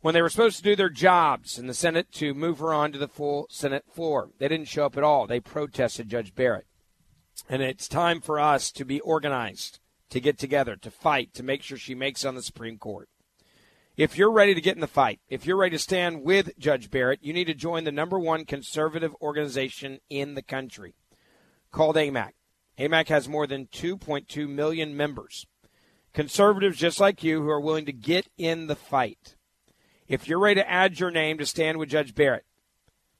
when 0.00 0.14
they 0.14 0.22
were 0.22 0.28
supposed 0.28 0.56
to 0.56 0.62
do 0.62 0.76
their 0.76 0.88
jobs 0.88 1.58
in 1.58 1.66
the 1.66 1.74
Senate 1.74 2.10
to 2.12 2.34
move 2.34 2.58
her 2.58 2.72
on 2.72 2.92
to 2.92 2.98
the 2.98 3.08
full 3.08 3.46
Senate 3.50 3.84
floor. 3.92 4.30
They 4.38 4.48
didn't 4.48 4.68
show 4.68 4.86
up 4.86 4.96
at 4.96 5.04
all. 5.04 5.26
They 5.26 5.40
protested 5.40 6.08
Judge 6.08 6.34
Barrett. 6.34 6.66
And 7.48 7.62
it's 7.62 7.88
time 7.88 8.20
for 8.20 8.40
us 8.40 8.72
to 8.72 8.84
be 8.84 9.00
organized, 9.00 9.78
to 10.10 10.20
get 10.20 10.38
together, 10.38 10.76
to 10.76 10.90
fight, 10.90 11.34
to 11.34 11.42
make 11.42 11.62
sure 11.62 11.78
she 11.78 11.94
makes 11.94 12.24
on 12.24 12.34
the 12.34 12.42
Supreme 12.42 12.78
Court. 12.78 13.08
If 13.96 14.18
you're 14.18 14.32
ready 14.32 14.54
to 14.54 14.60
get 14.60 14.74
in 14.74 14.80
the 14.80 14.86
fight, 14.86 15.20
if 15.28 15.46
you're 15.46 15.56
ready 15.56 15.76
to 15.76 15.82
stand 15.82 16.22
with 16.22 16.58
Judge 16.58 16.90
Barrett, 16.90 17.22
you 17.22 17.32
need 17.32 17.46
to 17.46 17.54
join 17.54 17.84
the 17.84 17.92
number 17.92 18.18
one 18.18 18.44
conservative 18.44 19.14
organization 19.22 20.00
in 20.10 20.34
the 20.34 20.42
country 20.42 20.94
called 21.70 21.96
AMAC. 21.96 22.32
AMAC 22.78 23.08
has 23.08 23.28
more 23.28 23.46
than 23.46 23.66
2.2 23.66 24.48
million 24.48 24.96
members. 24.96 25.46
Conservatives 26.16 26.78
just 26.78 26.98
like 26.98 27.22
you 27.22 27.42
who 27.42 27.50
are 27.50 27.60
willing 27.60 27.84
to 27.84 27.92
get 27.92 28.26
in 28.38 28.68
the 28.68 28.74
fight. 28.74 29.36
If 30.08 30.26
you're 30.26 30.38
ready 30.38 30.62
to 30.62 30.70
add 30.70 30.98
your 30.98 31.10
name 31.10 31.36
to 31.36 31.44
stand 31.44 31.76
with 31.76 31.90
Judge 31.90 32.14
Barrett, 32.14 32.46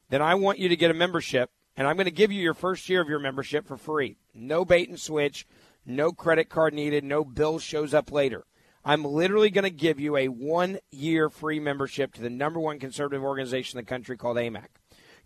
then 0.08 0.22
I 0.22 0.34
want 0.34 0.58
you 0.58 0.70
to 0.70 0.76
get 0.76 0.90
a 0.90 0.94
membership, 0.94 1.50
and 1.76 1.86
I'm 1.86 1.96
going 1.96 2.06
to 2.06 2.10
give 2.10 2.32
you 2.32 2.40
your 2.40 2.54
first 2.54 2.88
year 2.88 3.02
of 3.02 3.08
your 3.10 3.18
membership 3.18 3.68
for 3.68 3.76
free. 3.76 4.16
No 4.32 4.64
bait 4.64 4.88
and 4.88 4.98
switch, 4.98 5.46
no 5.84 6.10
credit 6.10 6.48
card 6.48 6.72
needed, 6.72 7.04
no 7.04 7.22
bill 7.22 7.58
shows 7.58 7.92
up 7.92 8.10
later. 8.10 8.46
I'm 8.82 9.04
literally 9.04 9.50
going 9.50 9.64
to 9.64 9.70
give 9.70 10.00
you 10.00 10.16
a 10.16 10.28
one 10.28 10.78
year 10.90 11.28
free 11.28 11.60
membership 11.60 12.14
to 12.14 12.22
the 12.22 12.30
number 12.30 12.60
one 12.60 12.78
conservative 12.78 13.22
organization 13.22 13.78
in 13.78 13.84
the 13.84 13.90
country 13.90 14.16
called 14.16 14.38
AMAC. 14.38 14.68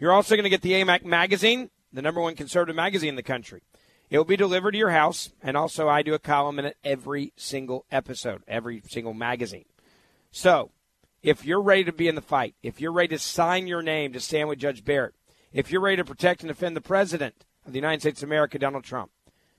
You're 0.01 0.11
also 0.11 0.35
going 0.35 0.43
to 0.43 0.51
get 0.51 0.63
the 0.63 0.73
AMAC 0.73 1.05
magazine, 1.05 1.71
the 1.93 2.03
number 2.03 2.21
one 2.21 2.35
conservative 2.35 2.75
magazine 2.75 3.11
in 3.11 3.15
the 3.15 3.23
country. 3.23 3.63
It 4.11 4.19
will 4.19 4.25
be 4.25 4.37
delivered 4.37 4.73
to 4.73 4.79
your 4.79 4.91
house, 4.91 5.31
and 5.41 5.57
also 5.57 5.89
I 5.89 6.03
do 6.03 6.15
a 6.15 6.19
column 6.19 6.59
in 6.59 6.65
it 6.65 6.77
every 6.85 7.33
single 7.37 7.87
episode, 7.93 8.43
every 8.49 8.83
single 8.89 9.15
magazine. 9.15 9.67
So, 10.33 10.73
if 11.23 11.45
you're 11.45 11.63
ready 11.63 11.85
to 11.85 11.93
be 11.93 12.09
in 12.09 12.17
the 12.17 12.21
fight, 12.21 12.57
if 12.63 12.81
you're 12.81 12.93
ready 12.93 13.09
to 13.09 13.19
sign 13.19 13.67
your 13.69 13.83
name 13.83 14.13
to 14.13 14.21
stand 14.21 14.49
with 14.49 14.59
Judge 14.59 14.85
Barrett, 14.85 15.15
if 15.53 15.71
you're 15.71 15.81
ready 15.81 15.97
to 15.97 16.05
protect 16.05 16.43
and 16.43 16.49
defend 16.49 16.77
the 16.77 16.81
President 16.81 17.45
of 17.65 17.73
the 17.73 17.79
United 17.79 18.01
States 18.01 18.21
of 18.23 18.29
America, 18.29 18.59
Donald 18.59 18.83
Trump, 18.85 19.13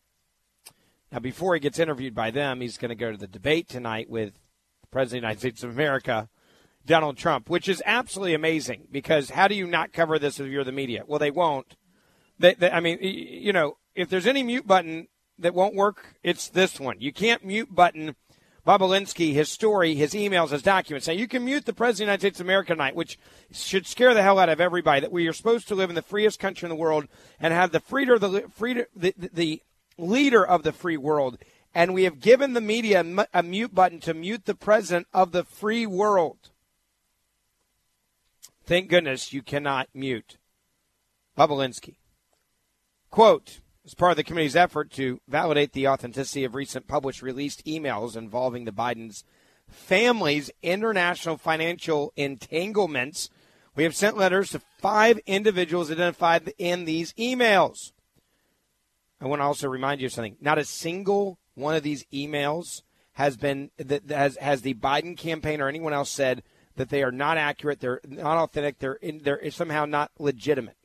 Now, 1.12 1.20
before 1.20 1.54
he 1.54 1.60
gets 1.60 1.78
interviewed 1.78 2.16
by 2.16 2.32
them, 2.32 2.60
he's 2.60 2.76
going 2.76 2.88
to 2.88 2.96
go 2.96 3.12
to 3.12 3.16
the 3.18 3.28
debate 3.28 3.68
tonight 3.68 4.10
with 4.10 4.32
the 4.80 4.88
President 4.88 5.18
of 5.18 5.22
the 5.22 5.26
United 5.28 5.38
States 5.38 5.62
of 5.62 5.70
America, 5.70 6.28
Donald 6.86 7.16
Trump, 7.16 7.50
which 7.50 7.68
is 7.68 7.82
absolutely 7.84 8.34
amazing 8.34 8.88
because 8.90 9.30
how 9.30 9.48
do 9.48 9.54
you 9.54 9.66
not 9.66 9.92
cover 9.92 10.18
this 10.18 10.40
if 10.40 10.46
you're 10.46 10.64
the 10.64 10.72
media? 10.72 11.04
Well, 11.06 11.18
they 11.18 11.30
won't. 11.30 11.76
They, 12.38 12.54
they, 12.54 12.70
I 12.70 12.80
mean, 12.80 12.98
you 13.00 13.52
know, 13.52 13.78
if 13.94 14.08
there's 14.08 14.26
any 14.26 14.42
mute 14.42 14.66
button 14.66 15.08
that 15.38 15.54
won't 15.54 15.74
work, 15.74 16.14
it's 16.22 16.48
this 16.48 16.80
one. 16.80 17.00
You 17.00 17.12
can't 17.12 17.44
mute 17.44 17.74
button 17.74 18.14
Bobulinski, 18.66 19.32
his 19.32 19.48
story, 19.48 19.94
his 19.94 20.12
emails, 20.12 20.50
his 20.50 20.62
documents. 20.62 21.06
Now, 21.06 21.14
you 21.14 21.28
can 21.28 21.44
mute 21.44 21.66
the 21.66 21.72
President 21.72 21.92
of 21.92 21.98
the 21.98 22.02
United 22.04 22.20
States 22.20 22.40
of 22.40 22.46
America 22.46 22.74
tonight, 22.74 22.96
which 22.96 23.16
should 23.52 23.86
scare 23.86 24.12
the 24.12 24.22
hell 24.22 24.40
out 24.40 24.48
of 24.48 24.60
everybody 24.60 25.00
that 25.00 25.12
we 25.12 25.28
are 25.28 25.32
supposed 25.32 25.68
to 25.68 25.76
live 25.76 25.88
in 25.88 25.94
the 25.94 26.02
freest 26.02 26.40
country 26.40 26.66
in 26.66 26.70
the 26.70 26.80
world 26.80 27.06
and 27.38 27.54
have 27.54 27.70
the 27.70 27.78
freeder, 27.78 28.18
the, 28.18 28.48
freeder, 28.50 28.88
the, 28.94 29.14
the 29.16 29.62
leader 29.96 30.44
of 30.44 30.64
the 30.64 30.72
free 30.72 30.96
world. 30.96 31.38
And 31.74 31.94
we 31.94 32.04
have 32.04 32.18
given 32.18 32.54
the 32.54 32.60
media 32.60 33.04
a 33.32 33.42
mute 33.42 33.74
button 33.74 34.00
to 34.00 34.14
mute 34.14 34.46
the 34.46 34.54
president 34.54 35.06
of 35.12 35.30
the 35.30 35.44
free 35.44 35.86
world. 35.86 36.50
Thank 38.66 38.88
goodness 38.88 39.32
you 39.32 39.42
cannot 39.42 39.88
mute 39.94 40.38
Bobulinski. 41.38 41.98
Quote, 43.10 43.60
As 43.84 43.94
part 43.94 44.10
of 44.10 44.16
the 44.16 44.24
committee's 44.24 44.56
effort 44.56 44.90
to 44.92 45.20
validate 45.28 45.72
the 45.72 45.86
authenticity 45.86 46.42
of 46.42 46.56
recent 46.56 46.88
published 46.88 47.22
released 47.22 47.64
emails 47.64 48.16
involving 48.16 48.64
the 48.64 48.72
Biden's 48.72 49.22
family's 49.68 50.50
international 50.62 51.36
financial 51.36 52.12
entanglements, 52.16 53.30
we 53.76 53.84
have 53.84 53.94
sent 53.94 54.16
letters 54.16 54.50
to 54.50 54.60
five 54.78 55.20
individuals 55.26 55.92
identified 55.92 56.52
in 56.58 56.86
these 56.86 57.12
emails. 57.12 57.92
I 59.20 59.26
want 59.26 59.40
to 59.40 59.46
also 59.46 59.68
remind 59.68 60.00
you 60.00 60.06
of 60.06 60.12
something. 60.12 60.36
Not 60.40 60.58
a 60.58 60.64
single 60.64 61.38
one 61.54 61.76
of 61.76 61.84
these 61.84 62.04
emails 62.12 62.82
has 63.12 63.36
been 63.36 63.70
that 63.78 64.10
has 64.10 64.36
has 64.38 64.62
the 64.62 64.74
Biden 64.74 65.16
campaign 65.16 65.60
or 65.60 65.68
anyone 65.68 65.92
else 65.92 66.10
said 66.10 66.42
that 66.76 66.90
they 66.90 67.02
are 67.02 67.12
not 67.12 67.36
accurate, 67.36 67.80
they're 67.80 68.00
not 68.06 68.38
authentic, 68.38 68.78
they're 68.78 68.94
in, 68.94 69.20
they're 69.22 69.50
somehow 69.50 69.84
not 69.84 70.10
legitimate. 70.18 70.76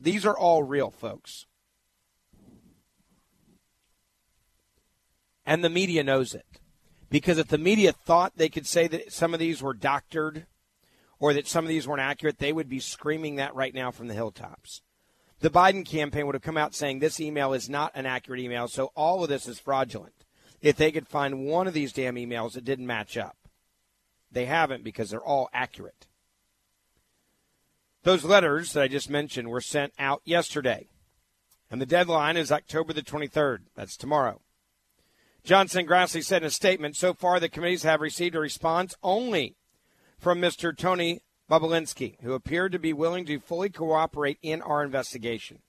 These 0.00 0.24
are 0.24 0.36
all 0.36 0.62
real, 0.62 0.90
folks. 0.90 1.46
And 5.44 5.64
the 5.64 5.70
media 5.70 6.04
knows 6.04 6.34
it. 6.34 6.46
Because 7.10 7.38
if 7.38 7.48
the 7.48 7.58
media 7.58 7.92
thought 7.92 8.36
they 8.36 8.50
could 8.50 8.66
say 8.66 8.86
that 8.88 9.12
some 9.12 9.32
of 9.32 9.40
these 9.40 9.62
were 9.62 9.72
doctored 9.72 10.46
or 11.18 11.32
that 11.32 11.46
some 11.46 11.64
of 11.64 11.68
these 11.68 11.88
weren't 11.88 12.02
accurate, 12.02 12.38
they 12.38 12.52
would 12.52 12.68
be 12.68 12.80
screaming 12.80 13.36
that 13.36 13.54
right 13.54 13.74
now 13.74 13.90
from 13.90 14.08
the 14.08 14.14
hilltops. 14.14 14.82
The 15.40 15.50
Biden 15.50 15.86
campaign 15.86 16.26
would 16.26 16.34
have 16.34 16.42
come 16.42 16.58
out 16.58 16.74
saying 16.74 16.98
this 16.98 17.20
email 17.20 17.54
is 17.54 17.68
not 17.68 17.92
an 17.94 18.06
accurate 18.06 18.40
email, 18.40 18.68
so 18.68 18.92
all 18.94 19.22
of 19.22 19.30
this 19.30 19.48
is 19.48 19.58
fraudulent. 19.58 20.12
If 20.60 20.76
they 20.76 20.92
could 20.92 21.08
find 21.08 21.46
one 21.46 21.66
of 21.66 21.74
these 21.74 21.92
damn 21.92 22.16
emails 22.16 22.52
that 22.52 22.64
didn't 22.64 22.86
match 22.86 23.16
up, 23.16 23.37
they 24.30 24.46
haven't 24.46 24.84
because 24.84 25.10
they're 25.10 25.20
all 25.20 25.48
accurate. 25.52 26.06
Those 28.02 28.24
letters 28.24 28.72
that 28.72 28.82
I 28.82 28.88
just 28.88 29.10
mentioned 29.10 29.48
were 29.48 29.60
sent 29.60 29.92
out 29.98 30.22
yesterday, 30.24 30.88
and 31.70 31.80
the 31.80 31.86
deadline 31.86 32.36
is 32.36 32.52
October 32.52 32.92
the 32.92 33.02
23rd. 33.02 33.58
That's 33.74 33.96
tomorrow. 33.96 34.40
Johnson 35.44 35.86
Grassley 35.86 36.24
said 36.24 36.42
in 36.42 36.48
a 36.48 36.50
statement 36.50 36.96
so 36.96 37.14
far 37.14 37.40
the 37.40 37.48
committees 37.48 37.82
have 37.82 38.00
received 38.00 38.34
a 38.34 38.40
response 38.40 38.94
only 39.02 39.56
from 40.18 40.40
Mr. 40.40 40.76
Tony 40.76 41.20
Bobulinski, 41.50 42.20
who 42.22 42.34
appeared 42.34 42.72
to 42.72 42.78
be 42.78 42.92
willing 42.92 43.24
to 43.26 43.40
fully 43.40 43.70
cooperate 43.70 44.38
in 44.42 44.60
our 44.60 44.84
investigation. 44.84 45.60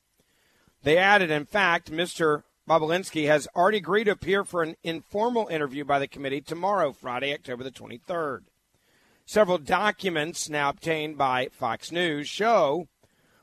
They 0.84 0.98
added, 0.98 1.32
in 1.32 1.46
fact, 1.46 1.92
Mr. 1.92 2.44
Bobulinski 2.70 3.26
has 3.26 3.48
already 3.56 3.80
agreed 3.80 4.04
to 4.04 4.12
appear 4.12 4.44
for 4.44 4.62
an 4.62 4.76
informal 4.84 5.48
interview 5.48 5.84
by 5.84 5.98
the 5.98 6.08
committee 6.08 6.40
tomorrow, 6.40 6.94
Friday, 6.94 7.34
October 7.34 7.64
the 7.64 7.72
23rd. 7.72 8.42
Several 9.26 9.58
documents 9.58 10.50
now 10.50 10.70
obtained 10.70 11.18
by 11.18 11.48
Fox 11.52 11.92
News 11.92 12.28
show 12.28 12.88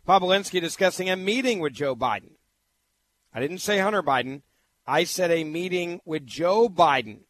Bobulinski 0.07 0.61
discussing 0.61 1.11
a 1.11 1.17
meeting 1.17 1.59
with 1.59 1.73
Joe 1.73 1.97
Biden. 1.97 2.35
I 3.35 3.41
didn't 3.41 3.59
say 3.59 3.81
Hunter 3.81 4.03
Biden. 4.03 4.43
I 4.87 5.03
said 5.03 5.33
a 5.33 5.43
meeting 5.43 6.01
with 6.05 6.25
Joe 6.25 6.69
Biden. 6.69 7.23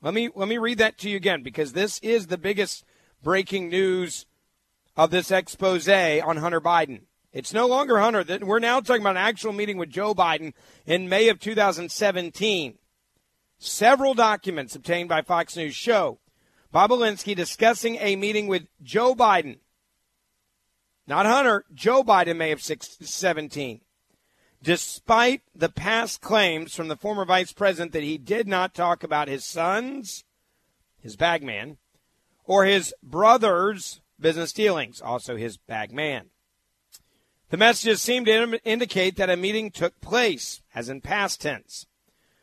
Let 0.00 0.14
me 0.14 0.30
let 0.34 0.48
me 0.48 0.56
read 0.56 0.78
that 0.78 0.96
to 0.98 1.10
you 1.10 1.16
again 1.16 1.42
because 1.42 1.74
this 1.74 1.98
is 1.98 2.28
the 2.28 2.38
biggest 2.38 2.82
breaking 3.22 3.68
news 3.68 4.24
of 4.96 5.10
this 5.10 5.30
expose 5.30 5.86
on 5.86 6.38
Hunter 6.38 6.62
Biden. 6.62 7.02
It's 7.36 7.52
no 7.52 7.66
longer 7.66 7.98
Hunter. 7.98 8.24
We're 8.40 8.60
now 8.60 8.80
talking 8.80 9.02
about 9.02 9.10
an 9.10 9.16
actual 9.18 9.52
meeting 9.52 9.76
with 9.76 9.90
Joe 9.90 10.14
Biden 10.14 10.54
in 10.86 11.10
May 11.10 11.28
of 11.28 11.38
2017. 11.38 12.78
Several 13.58 14.14
documents 14.14 14.74
obtained 14.74 15.10
by 15.10 15.20
Fox 15.20 15.54
News 15.54 15.76
show 15.76 16.18
Bobulinski 16.72 17.36
discussing 17.36 17.96
a 17.96 18.16
meeting 18.16 18.46
with 18.46 18.62
Joe 18.82 19.14
Biden. 19.14 19.58
Not 21.06 21.26
Hunter, 21.26 21.66
Joe 21.74 22.02
Biden, 22.02 22.38
May 22.38 22.52
of 22.52 22.62
17 22.62 23.82
despite 24.62 25.42
the 25.54 25.68
past 25.68 26.22
claims 26.22 26.74
from 26.74 26.88
the 26.88 26.96
former 26.96 27.26
vice 27.26 27.52
president 27.52 27.92
that 27.92 28.02
he 28.02 28.16
did 28.16 28.48
not 28.48 28.72
talk 28.72 29.04
about 29.04 29.28
his 29.28 29.44
sons, 29.44 30.24
his 30.98 31.16
bagman, 31.16 31.76
or 32.46 32.64
his 32.64 32.94
brother's 33.02 34.00
business 34.18 34.54
dealings, 34.54 35.02
also 35.02 35.36
his 35.36 35.58
bagman. 35.58 36.30
The 37.50 37.56
messages 37.56 38.02
seem 38.02 38.24
to 38.24 38.60
indicate 38.64 39.16
that 39.16 39.30
a 39.30 39.36
meeting 39.36 39.70
took 39.70 40.00
place, 40.00 40.62
as 40.74 40.88
in 40.88 41.00
past 41.00 41.40
tense, 41.40 41.86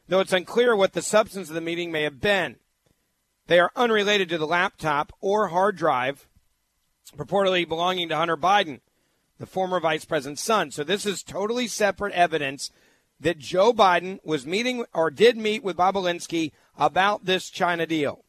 though 0.08 0.22
it's 0.22 0.32
unclear 0.32 0.76
what 0.76 0.94
the 0.94 1.02
substance 1.02 1.50
of 1.50 1.56
the 1.56 1.62
meeting 1.62 1.92
may 1.92 2.04
have 2.04 2.22
been. 2.22 2.56
They 3.48 3.60
are 3.60 3.72
unrelated 3.76 4.30
to 4.30 4.38
the 4.38 4.48
laptop 4.48 5.12
or 5.20 5.50
hard 5.50 5.76
drive 5.76 6.28
purportedly 7.18 7.68
belonging 7.68 8.10
to 8.10 8.16
Hunter 8.16 8.38
Biden 8.38 8.80
the 9.40 9.46
former 9.46 9.80
vice 9.80 10.06
president's 10.06 10.42
son. 10.42 10.72
So 10.72 10.84
this 10.84 11.06
is 11.06 11.24
totally 11.24 11.68
separate 11.68 12.14
evidence 12.14 12.72
that 13.20 13.40
Joe 13.40 13.74
Biden 13.74 14.20
was 14.24 14.46
meeting 14.46 14.86
or 14.94 15.12
did 15.12 15.38
meet 15.38 15.64
with 15.64 15.78
Bobulinski 15.78 16.52
about 16.78 17.26
this 17.26 17.50
China 17.50 17.86
deal. 17.86 18.24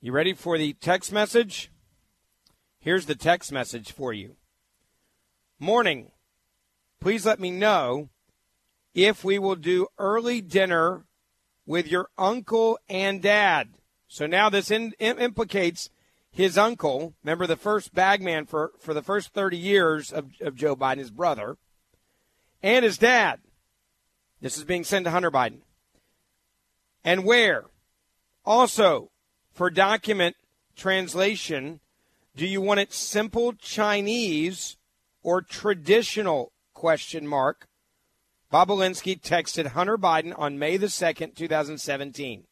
You 0.00 0.12
ready 0.12 0.32
for 0.32 0.58
the 0.58 0.72
text 0.74 1.12
message? 1.12 1.70
Here's 2.82 3.04
the 3.04 3.14
text 3.14 3.52
message 3.52 3.92
for 3.92 4.14
you. 4.14 4.36
Morning. 5.58 6.12
Please 6.98 7.26
let 7.26 7.38
me 7.38 7.50
know 7.50 8.08
if 8.94 9.22
we 9.22 9.38
will 9.38 9.54
do 9.54 9.86
early 9.98 10.40
dinner 10.40 11.04
with 11.66 11.86
your 11.86 12.08
uncle 12.16 12.78
and 12.88 13.20
dad. 13.20 13.74
So 14.08 14.26
now 14.26 14.48
this 14.48 14.70
in, 14.70 14.92
implicates 14.98 15.90
his 16.30 16.56
uncle, 16.56 17.12
remember 17.22 17.46
the 17.46 17.54
first 17.54 17.94
bagman 17.94 18.46
for, 18.46 18.72
for 18.78 18.94
the 18.94 19.02
first 19.02 19.34
30 19.34 19.58
years 19.58 20.10
of, 20.10 20.30
of 20.40 20.56
Joe 20.56 20.74
Biden, 20.74 20.98
his 20.98 21.10
brother, 21.10 21.58
and 22.62 22.82
his 22.82 22.96
dad. 22.96 23.40
This 24.40 24.56
is 24.56 24.64
being 24.64 24.84
sent 24.84 25.04
to 25.04 25.10
Hunter 25.10 25.30
Biden. 25.30 25.58
And 27.04 27.26
where? 27.26 27.64
Also, 28.46 29.10
for 29.52 29.68
document 29.68 30.34
translation, 30.76 31.80
do 32.36 32.46
you 32.46 32.60
want 32.60 32.80
it 32.80 32.92
simple 32.92 33.52
Chinese 33.52 34.76
or 35.22 35.42
traditional 35.42 36.52
question 36.74 37.26
mark? 37.26 37.68
Bobulinski 38.52 39.20
texted 39.20 39.68
Hunter 39.68 39.96
Biden 39.96 40.36
on 40.36 40.58
May 40.58 40.76
the 40.76 40.86
2nd, 40.86 41.36
2017. 41.36 42.44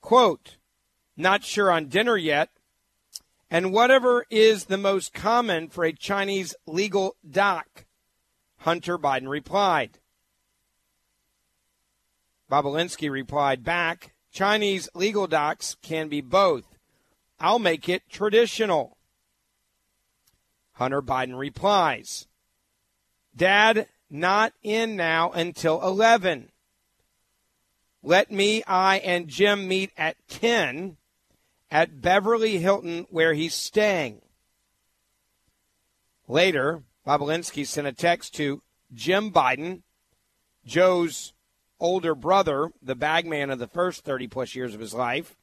Quote, 0.00 0.56
not 1.16 1.44
sure 1.44 1.70
on 1.70 1.86
dinner 1.86 2.16
yet. 2.16 2.50
And 3.50 3.72
whatever 3.72 4.26
is 4.30 4.64
the 4.64 4.78
most 4.78 5.14
common 5.14 5.68
for 5.68 5.84
a 5.84 5.92
Chinese 5.92 6.56
legal 6.66 7.16
doc, 7.28 7.84
Hunter 8.58 8.98
Biden 8.98 9.28
replied. 9.28 10.00
Bobulinski 12.50 13.10
replied 13.10 13.62
back, 13.62 14.14
Chinese 14.32 14.88
legal 14.94 15.26
docs 15.26 15.76
can 15.82 16.08
be 16.08 16.20
both. 16.20 16.73
I'll 17.38 17.58
make 17.58 17.88
it 17.88 18.08
traditional. 18.10 18.96
Hunter 20.74 21.02
Biden 21.02 21.38
replies, 21.38 22.26
Dad, 23.36 23.88
not 24.10 24.52
in 24.62 24.96
now 24.96 25.30
until 25.30 25.82
11. 25.82 26.50
Let 28.02 28.30
me, 28.30 28.62
I, 28.64 28.98
and 28.98 29.28
Jim 29.28 29.66
meet 29.66 29.90
at 29.96 30.16
10 30.28 30.96
at 31.70 32.00
Beverly 32.00 32.58
Hilton 32.58 33.06
where 33.10 33.34
he's 33.34 33.54
staying. 33.54 34.20
Later, 36.28 36.82
Bobulinski 37.06 37.66
sent 37.66 37.86
a 37.86 37.92
text 37.92 38.34
to 38.34 38.62
Jim 38.92 39.30
Biden, 39.30 39.82
Joe's 40.64 41.32
older 41.80 42.14
brother, 42.14 42.70
the 42.80 42.94
bagman 42.94 43.50
of 43.50 43.58
the 43.58 43.66
first 43.66 44.04
30 44.04 44.28
plus 44.28 44.54
years 44.54 44.74
of 44.74 44.80
his 44.80 44.94
life, 44.94 45.36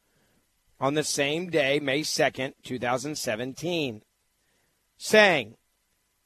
on 0.82 0.96
the 0.96 1.04
same 1.04 1.52
day, 1.52 1.80
May 1.80 2.02
2nd, 2.02 2.54
2017, 2.64 4.02
saying, 4.98 5.56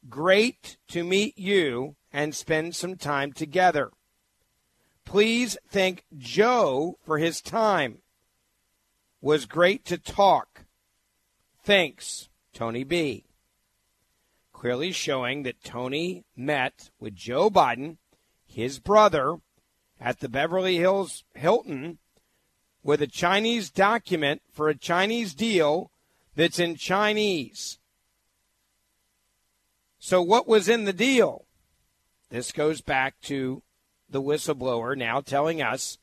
Great 0.09 0.77
to 0.87 1.03
meet 1.03 1.37
you 1.37 1.97
and 2.13 2.33
spend 2.33 2.73
some 2.73 2.95
time 2.95 3.33
together. 3.33 3.91
Please 5.03 5.57
thank 5.69 6.05
Joe 6.17 6.97
for 7.05 7.17
his 7.17 7.41
time 7.41 7.97
was 9.19 9.45
great 9.45 9.83
to 9.83 9.97
talk. 9.97 10.65
Thanks, 11.61 12.29
Tony 12.53 12.85
B. 12.85 13.25
Clearly 14.53 14.93
showing 14.93 15.43
that 15.43 15.63
Tony 15.63 16.23
met 16.35 16.91
with 16.99 17.15
Joe 17.15 17.49
Biden, 17.49 17.97
his 18.45 18.79
brother, 18.79 19.37
at 19.99 20.21
the 20.21 20.29
Beverly 20.29 20.77
Hills 20.77 21.23
Hilton 21.33 21.97
with 22.85 23.01
a 23.01 23.07
Chinese 23.07 23.71
document 23.71 24.43
for 24.53 24.69
a 24.69 24.77
Chinese 24.77 25.33
deal 25.33 25.89
that's 26.35 26.59
in 26.59 26.75
Chinese. 26.75 27.79
So, 29.97 30.21
what 30.21 30.47
was 30.47 30.69
in 30.69 30.83
the 30.83 30.93
deal? 30.93 31.45
This 32.29 32.51
goes 32.51 32.81
back 32.81 33.19
to 33.23 33.63
the 34.07 34.21
whistleblower 34.21 34.95
now 34.95 35.19
telling 35.19 35.63
us 35.63 35.97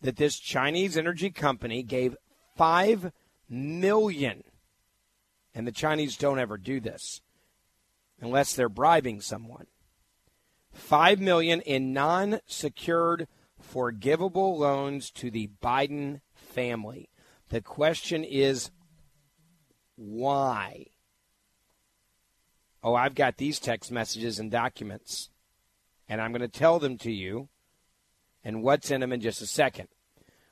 that 0.00 0.16
this 0.16 0.38
Chinese 0.38 0.96
energy 0.96 1.28
company 1.30 1.82
gave 1.82 2.16
5 2.56 3.12
million 3.50 4.44
and 5.54 5.66
the 5.66 5.72
Chinese 5.72 6.16
don't 6.16 6.38
ever 6.38 6.56
do 6.56 6.80
this 6.80 7.20
unless 8.18 8.54
they're 8.54 8.70
bribing 8.70 9.20
someone. 9.20 9.66
5 10.72 11.20
million 11.20 11.60
in 11.60 11.92
non-secured 11.92 13.28
forgivable 13.68 14.58
loans 14.58 15.10
to 15.12 15.30
the 15.30 15.50
Biden 15.62 16.20
family. 16.34 17.10
The 17.50 17.60
question 17.60 18.24
is 18.24 18.70
why? 19.96 20.86
Oh, 22.82 22.94
I've 22.94 23.14
got 23.14 23.36
these 23.36 23.58
text 23.58 23.90
messages 23.90 24.38
and 24.38 24.50
documents, 24.50 25.30
and 26.08 26.20
I'm 26.20 26.30
going 26.30 26.40
to 26.40 26.48
tell 26.48 26.78
them 26.78 26.96
to 26.98 27.12
you 27.12 27.48
and 28.44 28.62
what's 28.62 28.90
in 28.90 29.00
them 29.00 29.12
in 29.12 29.20
just 29.20 29.42
a 29.42 29.46
second. 29.46 29.88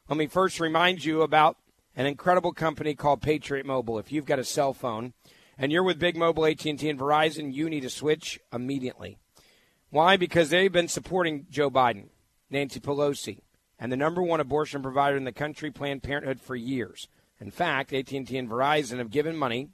Let 0.08 0.18
me 0.18 0.26
first 0.26 0.60
remind 0.60 1.04
you 1.04 1.22
about 1.22 1.56
an 1.94 2.06
incredible 2.06 2.52
company 2.52 2.94
called 2.94 3.22
Patriot 3.22 3.64
Mobile. 3.64 3.98
If 3.98 4.12
you've 4.12 4.26
got 4.26 4.38
a 4.38 4.44
cell 4.44 4.74
phone 4.74 5.14
and 5.56 5.72
you're 5.72 5.82
with 5.82 5.98
Big 5.98 6.16
Mobile, 6.16 6.46
AT&T, 6.46 6.88
and 6.88 6.98
Verizon, 6.98 7.54
you 7.54 7.70
need 7.70 7.80
to 7.80 7.90
switch 7.90 8.38
immediately. 8.52 9.18
Why? 9.90 10.16
Because 10.16 10.50
they've 10.50 10.72
been 10.72 10.88
supporting 10.88 11.46
Joe 11.48 11.70
Biden, 11.70 12.08
Nancy 12.50 12.80
Pelosi, 12.80 13.40
and 13.78 13.90
the 13.90 13.96
number 13.96 14.22
one 14.22 14.40
abortion 14.40 14.82
provider 14.82 15.16
in 15.16 15.24
the 15.24 15.32
country, 15.32 15.70
Planned 15.70 16.02
Parenthood, 16.02 16.40
for 16.40 16.56
years. 16.56 17.08
In 17.40 17.50
fact, 17.50 17.92
AT&T 17.92 18.36
and 18.36 18.48
Verizon 18.48 18.98
have 18.98 19.10
given 19.10 19.36
money 19.36 19.68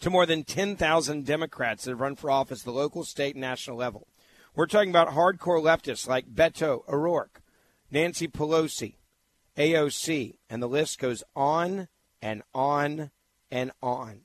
to 0.00 0.10
more 0.10 0.26
than 0.26 0.44
10,000 0.44 1.26
Democrats 1.26 1.84
that 1.84 1.90
have 1.90 2.00
run 2.00 2.14
for 2.14 2.30
office 2.30 2.60
at 2.60 2.64
the 2.64 2.72
local, 2.72 3.04
state, 3.04 3.34
and 3.34 3.40
national 3.40 3.76
level. 3.76 4.06
We're 4.54 4.66
talking 4.66 4.90
about 4.90 5.08
hardcore 5.08 5.62
leftists 5.62 6.06
like 6.06 6.34
Beto 6.34 6.82
O'Rourke, 6.88 7.40
Nancy 7.90 8.28
Pelosi, 8.28 8.94
AOC, 9.56 10.36
and 10.48 10.62
the 10.62 10.68
list 10.68 10.98
goes 10.98 11.24
on 11.34 11.88
and 12.22 12.42
on 12.54 13.10
and 13.50 13.72
on. 13.82 14.20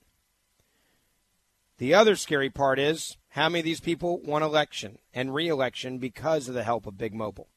The 1.78 1.94
other 1.94 2.16
scary 2.16 2.50
part 2.50 2.80
is 2.80 3.18
how 3.34 3.50
many 3.50 3.62
of 3.62 3.66
these 3.66 3.80
people 3.80 4.22
won 4.22 4.44
election 4.44 5.00
and 5.12 5.34
re-election 5.34 5.98
because 5.98 6.48
of 6.48 6.54
the 6.54 6.64
help 6.64 6.86
of 6.86 7.00
Big 7.00 7.16
Mobile. 7.16 7.48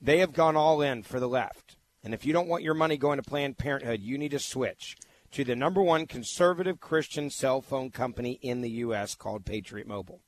They 0.00 0.18
have 0.18 0.32
gone 0.32 0.54
all 0.54 0.80
in 0.80 1.02
for 1.02 1.18
the 1.18 1.28
left. 1.28 1.76
And 2.04 2.14
if 2.14 2.24
you 2.24 2.32
don't 2.32 2.46
want 2.46 2.62
your 2.62 2.74
money 2.74 2.96
going 2.96 3.16
to 3.16 3.28
Planned 3.28 3.58
Parenthood, 3.58 4.00
you 4.00 4.16
need 4.16 4.30
to 4.30 4.38
switch 4.38 4.96
to 5.32 5.42
the 5.42 5.56
number 5.56 5.82
one 5.82 6.06
conservative 6.06 6.78
Christian 6.78 7.30
cell 7.30 7.60
phone 7.60 7.90
company 7.90 8.38
in 8.42 8.60
the 8.60 8.70
U.S. 8.70 9.16
called 9.16 9.44
Patriot 9.44 9.88
Mobile. 9.88 10.20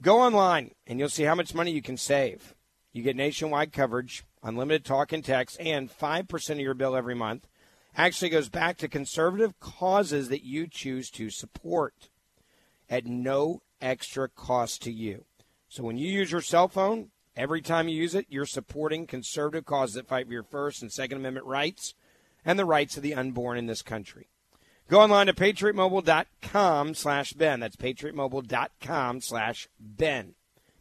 Go 0.00 0.20
online 0.20 0.70
and 0.86 0.98
you'll 0.98 1.10
see 1.10 1.24
how 1.24 1.34
much 1.34 1.54
money 1.54 1.70
you 1.70 1.82
can 1.82 1.98
save. 1.98 2.54
You 2.94 3.02
get 3.02 3.14
nationwide 3.14 3.74
coverage, 3.74 4.24
unlimited 4.42 4.86
talk 4.86 5.12
and 5.12 5.22
text, 5.22 5.58
and 5.60 5.90
5% 5.90 6.50
of 6.50 6.60
your 6.60 6.72
bill 6.72 6.96
every 6.96 7.14
month 7.14 7.46
actually 7.94 8.30
goes 8.30 8.48
back 8.48 8.78
to 8.78 8.88
conservative 8.88 9.60
causes 9.60 10.30
that 10.30 10.46
you 10.46 10.66
choose 10.66 11.10
to 11.10 11.28
support 11.28 12.08
at 12.88 13.04
no 13.04 13.60
extra 13.80 14.28
cost 14.28 14.82
to 14.82 14.92
you. 14.92 15.24
So 15.68 15.82
when 15.82 15.98
you 15.98 16.08
use 16.08 16.32
your 16.32 16.40
cell 16.40 16.68
phone, 16.68 17.10
every 17.36 17.60
time 17.60 17.88
you 17.88 17.96
use 17.96 18.14
it, 18.14 18.26
you're 18.28 18.46
supporting 18.46 19.06
conservative 19.06 19.66
causes 19.66 19.94
that 19.94 20.08
fight 20.08 20.26
for 20.26 20.32
your 20.32 20.42
First 20.42 20.82
and 20.82 20.92
Second 20.92 21.18
Amendment 21.18 21.46
rights 21.46 21.94
and 22.44 22.58
the 22.58 22.64
rights 22.64 22.96
of 22.96 23.02
the 23.02 23.14
unborn 23.14 23.58
in 23.58 23.66
this 23.66 23.82
country. 23.82 24.28
Go 24.88 25.00
online 25.00 25.26
to 25.26 25.34
patriotmobile.com 25.34 26.94
slash 26.94 27.32
Ben. 27.32 27.58
That's 27.58 27.76
patriotmobile.com 27.76 29.20
slash 29.20 29.68
Ben. 29.80 30.34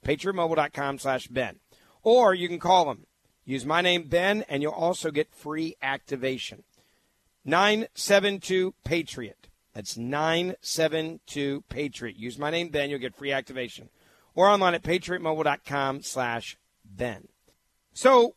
patriotmobile.com 0.05 0.99
slash 0.99 1.27
Ben. 1.27 1.59
Or 2.03 2.33
you 2.35 2.47
can 2.47 2.59
call 2.59 2.85
them. 2.85 3.07
Use 3.45 3.65
my 3.65 3.81
name, 3.81 4.03
Ben, 4.03 4.43
and 4.47 4.61
you'll 4.61 4.73
also 4.73 5.09
get 5.11 5.33
free 5.33 5.75
activation. 5.81 6.63
972 7.43 8.73
Patriot. 8.83 9.47
That's 9.75 9.97
972 9.97 11.65
Patriot. 11.67 12.15
Use 12.15 12.39
my 12.39 12.49
name, 12.49 12.69
Ben. 12.69 12.89
You'll 12.89 12.99
get 12.99 13.13
free 13.13 13.33
activation. 13.33 13.89
Or 14.33 14.47
online 14.47 14.73
at 14.73 14.83
patriotmobile.com 14.83 16.01
slash 16.01 16.57
Ben. 16.85 17.27
So 17.93 18.35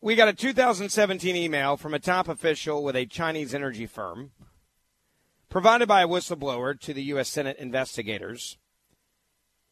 we 0.00 0.14
got 0.14 0.28
a 0.28 0.32
2017 0.32 1.34
email 1.34 1.76
from 1.76 1.92
a 1.92 1.98
top 1.98 2.28
official 2.28 2.84
with 2.84 2.94
a 2.94 3.04
Chinese 3.04 3.52
energy 3.52 3.86
firm 3.86 4.30
provided 5.48 5.88
by 5.88 6.02
a 6.02 6.08
whistleblower 6.08 6.78
to 6.80 6.94
the 6.94 7.02
U.S. 7.04 7.28
Senate 7.28 7.56
investigators 7.58 8.56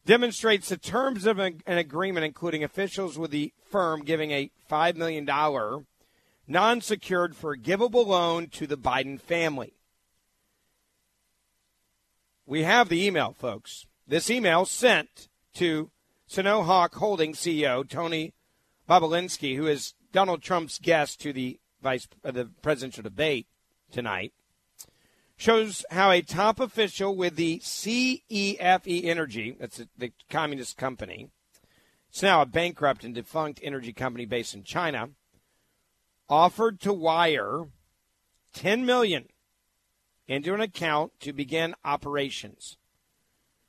demonstrates 0.05 0.69
the 0.69 0.77
terms 0.77 1.27
of 1.27 1.39
an 1.39 1.63
agreement, 1.67 2.27
including 2.27 2.65
officials 2.65 3.19
with 3.19 3.31
the 3.31 3.53
firm 3.71 4.03
giving 4.03 4.33
a 4.33 4.51
$5 4.69 4.97
million 4.97 5.25
non 6.49 6.81
secured 6.81 7.37
forgivable 7.37 8.07
loan 8.07 8.49
to 8.49 8.67
the 8.67 8.77
Biden 8.77 9.21
family. 9.21 9.74
We 12.47 12.65
have 12.65 12.91
the 12.91 13.03
email, 13.03 13.35
folks. 13.39 13.87
This 14.07 14.29
email 14.29 14.67
sent 14.67 15.29
to 15.55 15.91
Sinohawk 16.29 16.95
Holdings 16.95 17.39
CEO 17.39 17.89
Tony 17.89 18.35
Bobulinski, 18.87 19.57
who 19.57 19.67
is 19.67 19.95
Donald 20.13 20.43
Trump's 20.43 20.79
guest 20.79 21.21
to 21.23 21.33
the 21.33 21.59
vice 21.83 22.07
uh, 22.23 22.31
the 22.31 22.51
presidential 22.61 23.03
debate 23.03 23.47
tonight, 23.91 24.35
shows 25.39 25.87
how 25.91 26.11
a 26.11 26.21
top 26.21 26.61
official 26.61 27.17
with 27.17 27.37
the 27.37 27.61
CEFC 27.61 29.07
Energy, 29.07 29.57
that's 29.59 29.81
the 29.97 30.13
communist 30.29 30.77
company, 30.77 31.31
it's 32.11 32.23
now 32.23 32.43
a 32.43 32.47
bankrupt 32.47 33.05
and 33.05 33.15
defunct 33.15 33.59
energy 33.63 33.95
company 33.95 34.27
based 34.27 34.55
in 34.55 34.65
China, 34.65 35.09
offered 36.29 36.79
to 36.81 36.93
wire 36.93 37.69
10 38.53 38.85
million 38.85 39.29
into 40.27 40.55
an 40.55 40.61
account 40.61 41.13
to 41.21 41.33
begin 41.33 41.75
operations. 41.85 42.77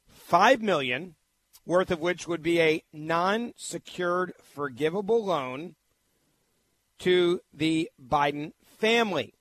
5 0.08 0.62
million 0.62 1.16
worth 1.66 1.92
of 1.92 2.00
which 2.00 2.28
would 2.28 2.44
be 2.44 2.62
a 2.62 2.84
non-secured 2.94 4.34
forgivable 4.42 5.24
loan 5.24 5.76
to 7.00 7.42
the 7.54 7.90
Biden 8.02 8.54
family. 8.64 9.34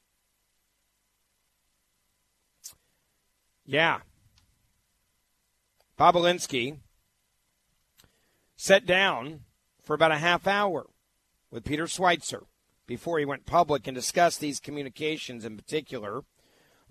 Yeah. 3.67 4.01
Bobulinski 5.99 6.79
sat 8.57 8.85
down 8.85 9.41
for 9.83 9.95
about 9.95 10.13
a 10.13 10.19
half 10.19 10.47
hour 10.47 10.87
with 11.51 11.65
Peter 11.65 11.85
Schweizer 11.85 12.43
before 12.87 13.19
he 13.19 13.25
went 13.25 13.47
public 13.47 13.87
and 13.87 13.95
discussed 13.95 14.41
these 14.41 14.61
communications 14.61 15.45
in 15.45 15.57
particular 15.57 16.25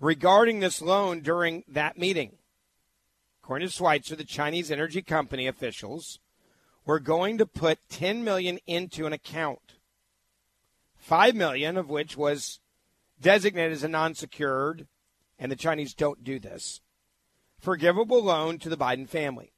regarding 0.00 0.60
this 0.60 0.82
loan 0.82 1.20
during 1.20 1.64
that 1.68 1.98
meeting. 1.98 2.36
According 3.42 3.68
to 3.68 3.74
Schweizer, 3.74 4.16
the 4.16 4.24
Chinese 4.24 4.70
energy 4.70 5.02
company 5.02 5.46
officials 5.46 6.18
were 6.86 7.00
going 7.00 7.38
to 7.38 7.46
put 7.46 7.78
10 7.90 8.24
million 8.24 8.58
into 8.66 9.06
an 9.06 9.12
account. 9.12 9.76
5 10.96 11.34
million 11.34 11.76
of 11.76 11.90
which 11.90 12.16
was 12.16 12.60
designated 13.20 13.72
as 13.72 13.84
a 13.84 13.88
non-secured 13.88 14.86
and 15.38 15.50
the 15.50 15.56
Chinese 15.56 15.94
don't 15.94 16.24
do 16.24 16.38
this. 16.38 16.80
Forgivable 17.58 18.22
loan 18.22 18.58
to 18.58 18.68
the 18.68 18.76
Biden 18.76 19.08
family. 19.08 19.52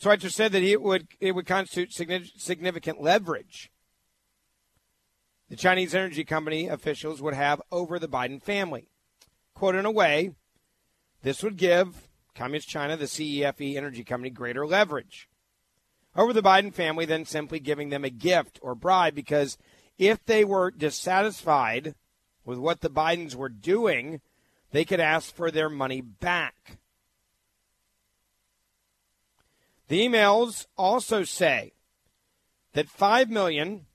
Schweizer 0.00 0.30
said 0.30 0.52
that 0.52 0.62
it 0.62 0.82
would 0.82 1.08
it 1.20 1.32
would 1.32 1.46
constitute 1.46 1.92
significant 1.92 3.00
leverage 3.00 3.70
the 5.48 5.56
Chinese 5.56 5.94
energy 5.94 6.24
company 6.24 6.66
officials 6.66 7.22
would 7.22 7.34
have 7.34 7.62
over 7.70 7.98
the 7.98 8.08
Biden 8.08 8.42
family. 8.42 8.88
Quote, 9.56 9.74
in 9.74 9.86
a 9.86 9.90
way, 9.90 10.32
this 11.22 11.42
would 11.42 11.56
give 11.56 12.10
Communist 12.34 12.68
China, 12.68 12.94
the 12.94 13.06
CEFC 13.06 13.74
energy 13.74 14.04
company, 14.04 14.28
greater 14.28 14.66
leverage 14.66 15.30
over 16.14 16.34
the 16.34 16.42
Biden 16.42 16.74
family 16.74 17.06
than 17.06 17.24
simply 17.24 17.58
giving 17.58 17.88
them 17.88 18.04
a 18.04 18.10
gift 18.10 18.58
or 18.60 18.74
bribe 18.74 19.14
because 19.14 19.56
if 19.96 20.22
they 20.26 20.44
were 20.44 20.70
dissatisfied 20.70 21.94
with 22.44 22.58
what 22.58 22.82
the 22.82 22.90
Bidens 22.90 23.34
were 23.34 23.48
doing, 23.48 24.20
they 24.72 24.84
could 24.84 25.00
ask 25.00 25.34
for 25.34 25.50
their 25.50 25.70
money 25.70 26.02
back. 26.02 26.76
The 29.88 30.06
emails 30.06 30.66
also 30.76 31.24
say 31.24 31.72
that 32.74 32.90
5 32.90 33.30
million 33.30 33.86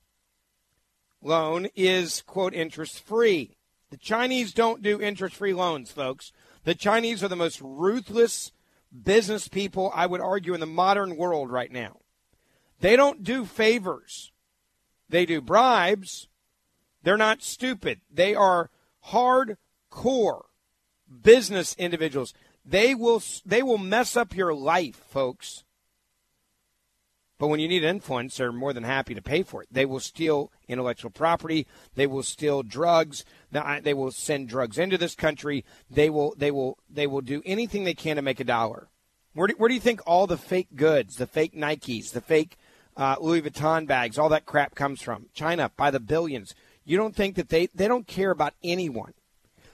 loan 1.22 1.68
is, 1.76 2.22
quote, 2.22 2.52
interest 2.52 3.06
free. 3.06 3.58
The 3.92 3.98
Chinese 3.98 4.54
don't 4.54 4.80
do 4.80 5.02
interest 5.02 5.36
free 5.36 5.52
loans, 5.52 5.92
folks. 5.92 6.32
The 6.64 6.74
Chinese 6.74 7.22
are 7.22 7.28
the 7.28 7.36
most 7.36 7.60
ruthless 7.60 8.50
business 8.90 9.48
people, 9.48 9.92
I 9.94 10.06
would 10.06 10.22
argue, 10.22 10.54
in 10.54 10.60
the 10.60 10.66
modern 10.66 11.14
world 11.14 11.50
right 11.50 11.70
now. 11.70 11.98
They 12.80 12.96
don't 12.96 13.22
do 13.22 13.44
favors, 13.44 14.32
they 15.10 15.26
do 15.26 15.42
bribes. 15.42 16.26
They're 17.02 17.18
not 17.18 17.42
stupid. 17.42 18.00
They 18.10 18.34
are 18.34 18.70
hardcore 19.08 20.44
business 21.22 21.74
individuals. 21.76 22.32
They 22.64 22.94
will 22.94 23.22
they 23.44 23.62
will 23.62 23.76
mess 23.76 24.16
up 24.16 24.34
your 24.34 24.54
life, 24.54 25.02
folks. 25.10 25.64
But 27.42 27.48
when 27.48 27.58
you 27.58 27.66
need 27.66 27.82
influence, 27.82 28.36
they're 28.36 28.52
more 28.52 28.72
than 28.72 28.84
happy 28.84 29.16
to 29.16 29.20
pay 29.20 29.42
for 29.42 29.64
it. 29.64 29.68
They 29.68 29.84
will 29.84 29.98
steal 29.98 30.52
intellectual 30.68 31.10
property. 31.10 31.66
They 31.96 32.06
will 32.06 32.22
steal 32.22 32.62
drugs. 32.62 33.24
They 33.50 33.94
will 33.94 34.12
send 34.12 34.48
drugs 34.48 34.78
into 34.78 34.96
this 34.96 35.16
country. 35.16 35.64
They 35.90 36.08
will 36.08 36.36
they 36.38 36.52
will 36.52 36.78
they 36.88 37.08
will 37.08 37.20
do 37.20 37.42
anything 37.44 37.82
they 37.82 37.94
can 37.94 38.14
to 38.14 38.22
make 38.22 38.38
a 38.38 38.44
dollar. 38.44 38.90
Where 39.34 39.48
do, 39.48 39.54
where 39.54 39.66
do 39.66 39.74
you 39.74 39.80
think 39.80 40.02
all 40.06 40.28
the 40.28 40.36
fake 40.36 40.76
goods, 40.76 41.16
the 41.16 41.26
fake 41.26 41.52
Nikes, 41.52 42.12
the 42.12 42.20
fake 42.20 42.56
uh, 42.96 43.16
Louis 43.20 43.42
Vuitton 43.42 43.88
bags, 43.88 44.18
all 44.20 44.28
that 44.28 44.46
crap 44.46 44.76
comes 44.76 45.02
from? 45.02 45.26
China 45.34 45.72
by 45.76 45.90
the 45.90 45.98
billions. 45.98 46.54
You 46.84 46.96
don't 46.96 47.16
think 47.16 47.34
that 47.34 47.48
they 47.48 47.66
they 47.74 47.88
don't 47.88 48.06
care 48.06 48.30
about 48.30 48.54
anyone. 48.62 49.14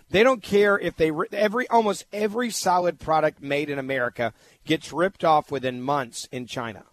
They 0.09 0.23
don't 0.23 0.43
care 0.43 0.79
if 0.79 0.97
they 0.97 1.13
every 1.33 1.69
almost 1.69 2.07
every 2.15 2.49
solid 2.49 2.99
product 2.99 3.43
made 3.43 3.69
in 3.69 3.79
America 3.79 4.33
gets 4.65 4.91
ripped 4.91 5.23
off 5.23 5.51
within 5.51 5.83
months 5.83 6.27
in 6.33 6.47
China. 6.47 6.87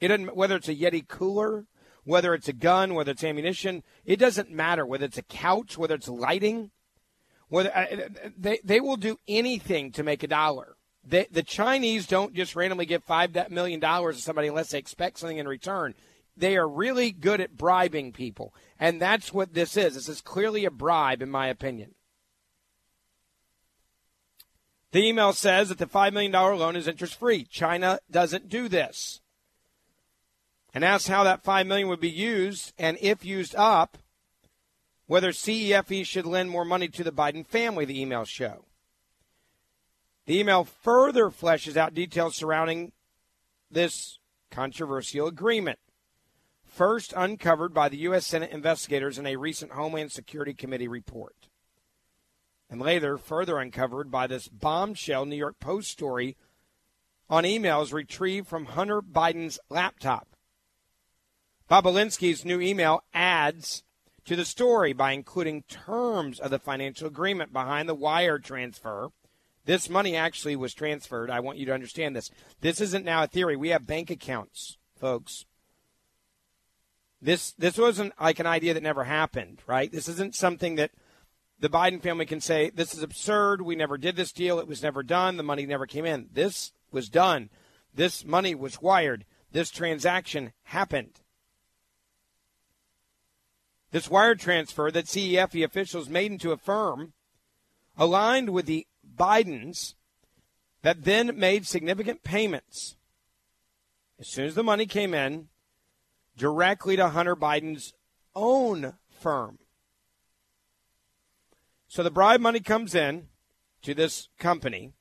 It 0.00 0.08
doesn't 0.08 0.36
whether 0.36 0.56
it's 0.56 0.68
a 0.68 0.74
Yeti 0.74 1.06
cooler, 1.06 1.66
whether 2.04 2.34
it's 2.34 2.48
a 2.48 2.52
gun, 2.52 2.94
whether 2.94 3.12
it's 3.12 3.24
ammunition. 3.24 3.82
It 4.04 4.16
doesn't 4.16 4.50
matter 4.50 4.86
whether 4.86 5.06
it's 5.06 5.18
a 5.18 5.22
couch, 5.22 5.78
whether 5.78 5.94
it's 5.94 6.08
lighting. 6.08 6.70
Whether 7.48 7.76
uh, 7.76 7.86
they 8.36 8.58
they 8.64 8.80
will 8.80 8.96
do 8.96 9.18
anything 9.28 9.92
to 9.92 10.02
make 10.02 10.22
a 10.22 10.28
dollar. 10.28 10.76
The 11.08 11.44
Chinese 11.46 12.08
don't 12.08 12.34
just 12.34 12.56
randomly 12.56 12.84
give 12.84 13.04
five 13.04 13.50
million 13.50 13.78
dollars 13.78 14.16
to 14.16 14.22
somebody 14.22 14.48
unless 14.48 14.70
they 14.70 14.78
expect 14.78 15.18
something 15.18 15.38
in 15.38 15.46
return. 15.46 15.94
They 16.36 16.56
are 16.56 16.68
really 16.68 17.12
good 17.12 17.40
at 17.40 17.56
bribing 17.56 18.12
people, 18.12 18.52
and 18.78 19.00
that's 19.00 19.32
what 19.32 19.54
this 19.54 19.76
is. 19.76 19.94
This 19.94 20.08
is 20.08 20.20
clearly 20.20 20.64
a 20.64 20.70
bribe, 20.70 21.22
in 21.22 21.30
my 21.30 21.46
opinion. 21.46 21.94
The 24.90 25.06
email 25.06 25.32
says 25.32 25.68
that 25.68 25.78
the 25.78 25.86
$5 25.86 26.12
million 26.12 26.32
loan 26.32 26.74
is 26.74 26.88
interest 26.88 27.18
free. 27.18 27.44
China 27.44 27.98
doesn't 28.10 28.48
do 28.48 28.68
this 28.68 29.20
and 30.76 30.84
asked 30.84 31.08
how 31.08 31.24
that 31.24 31.42
five 31.42 31.66
million 31.66 31.88
would 31.88 32.00
be 32.00 32.10
used, 32.10 32.74
and 32.76 32.98
if 33.00 33.24
used 33.24 33.54
up, 33.56 33.96
whether 35.06 35.30
CEFC 35.30 36.04
should 36.04 36.26
lend 36.26 36.50
more 36.50 36.66
money 36.66 36.86
to 36.86 37.02
the 37.02 37.10
Biden 37.10 37.46
family. 37.46 37.86
The 37.86 38.04
emails 38.04 38.28
show. 38.28 38.66
The 40.26 40.38
email 40.38 40.64
further 40.64 41.30
fleshes 41.30 41.78
out 41.78 41.94
details 41.94 42.36
surrounding 42.36 42.92
this 43.70 44.18
controversial 44.50 45.26
agreement, 45.26 45.78
first 46.62 47.14
uncovered 47.16 47.72
by 47.72 47.88
the 47.88 48.00
U.S. 48.00 48.26
Senate 48.26 48.50
investigators 48.50 49.16
in 49.16 49.26
a 49.26 49.36
recent 49.36 49.72
Homeland 49.72 50.12
Security 50.12 50.52
Committee 50.52 50.88
report, 50.88 51.48
and 52.68 52.82
later 52.82 53.16
further 53.16 53.56
uncovered 53.56 54.10
by 54.10 54.26
this 54.26 54.46
bombshell 54.46 55.24
New 55.24 55.36
York 55.36 55.58
Post 55.58 55.90
story 55.90 56.36
on 57.30 57.44
emails 57.44 57.94
retrieved 57.94 58.46
from 58.46 58.66
Hunter 58.66 59.00
Biden's 59.00 59.58
laptop. 59.70 60.35
Bobulinski's 61.70 62.44
new 62.44 62.60
email 62.60 63.02
adds 63.12 63.82
to 64.24 64.36
the 64.36 64.44
story 64.44 64.92
by 64.92 65.12
including 65.12 65.62
terms 65.62 66.38
of 66.38 66.50
the 66.50 66.58
financial 66.58 67.06
agreement 67.06 67.52
behind 67.52 67.88
the 67.88 67.94
wire 67.94 68.38
transfer. 68.38 69.10
This 69.64 69.90
money 69.90 70.14
actually 70.14 70.54
was 70.54 70.74
transferred. 70.74 71.30
I 71.30 71.40
want 71.40 71.58
you 71.58 71.66
to 71.66 71.74
understand 71.74 72.14
this. 72.14 72.30
This 72.60 72.80
isn't 72.80 73.04
now 73.04 73.24
a 73.24 73.26
theory. 73.26 73.56
We 73.56 73.70
have 73.70 73.86
bank 73.86 74.10
accounts, 74.10 74.78
folks. 74.98 75.44
This 77.20 77.52
this 77.52 77.78
wasn't 77.78 78.12
like 78.20 78.38
an 78.38 78.46
idea 78.46 78.74
that 78.74 78.82
never 78.82 79.04
happened, 79.04 79.60
right? 79.66 79.90
This 79.90 80.08
isn't 80.08 80.36
something 80.36 80.76
that 80.76 80.92
the 81.58 81.68
Biden 81.68 82.00
family 82.00 82.26
can 82.26 82.40
say 82.40 82.70
this 82.70 82.94
is 82.94 83.02
absurd. 83.02 83.62
We 83.62 83.74
never 83.74 83.96
did 83.96 84.14
this 84.14 84.32
deal. 84.32 84.60
It 84.60 84.68
was 84.68 84.82
never 84.82 85.02
done. 85.02 85.36
The 85.36 85.42
money 85.42 85.66
never 85.66 85.86
came 85.86 86.04
in. 86.04 86.28
This 86.32 86.72
was 86.92 87.08
done. 87.08 87.50
This 87.92 88.24
money 88.24 88.54
was 88.54 88.82
wired. 88.82 89.24
This 89.50 89.70
transaction 89.70 90.52
happened. 90.64 91.20
This 93.92 94.10
wire 94.10 94.34
transfer 94.34 94.90
that 94.90 95.06
CEFC 95.06 95.64
officials 95.64 96.08
made 96.08 96.32
into 96.32 96.52
a 96.52 96.56
firm 96.56 97.12
aligned 97.96 98.50
with 98.50 98.66
the 98.66 98.86
Bidens 99.16 99.94
that 100.82 101.04
then 101.04 101.38
made 101.38 101.66
significant 101.66 102.22
payments 102.22 102.96
as 104.18 104.28
soon 104.28 104.46
as 104.46 104.54
the 104.54 104.62
money 104.62 104.86
came 104.86 105.14
in 105.14 105.48
directly 106.36 106.96
to 106.96 107.08
Hunter 107.08 107.36
Biden's 107.36 107.92
own 108.34 108.94
firm. 109.08 109.58
So 111.88 112.02
the 112.02 112.10
bribe 112.10 112.40
money 112.40 112.60
comes 112.60 112.94
in 112.94 113.28
to 113.82 113.94
this 113.94 114.28
company. 114.38 114.92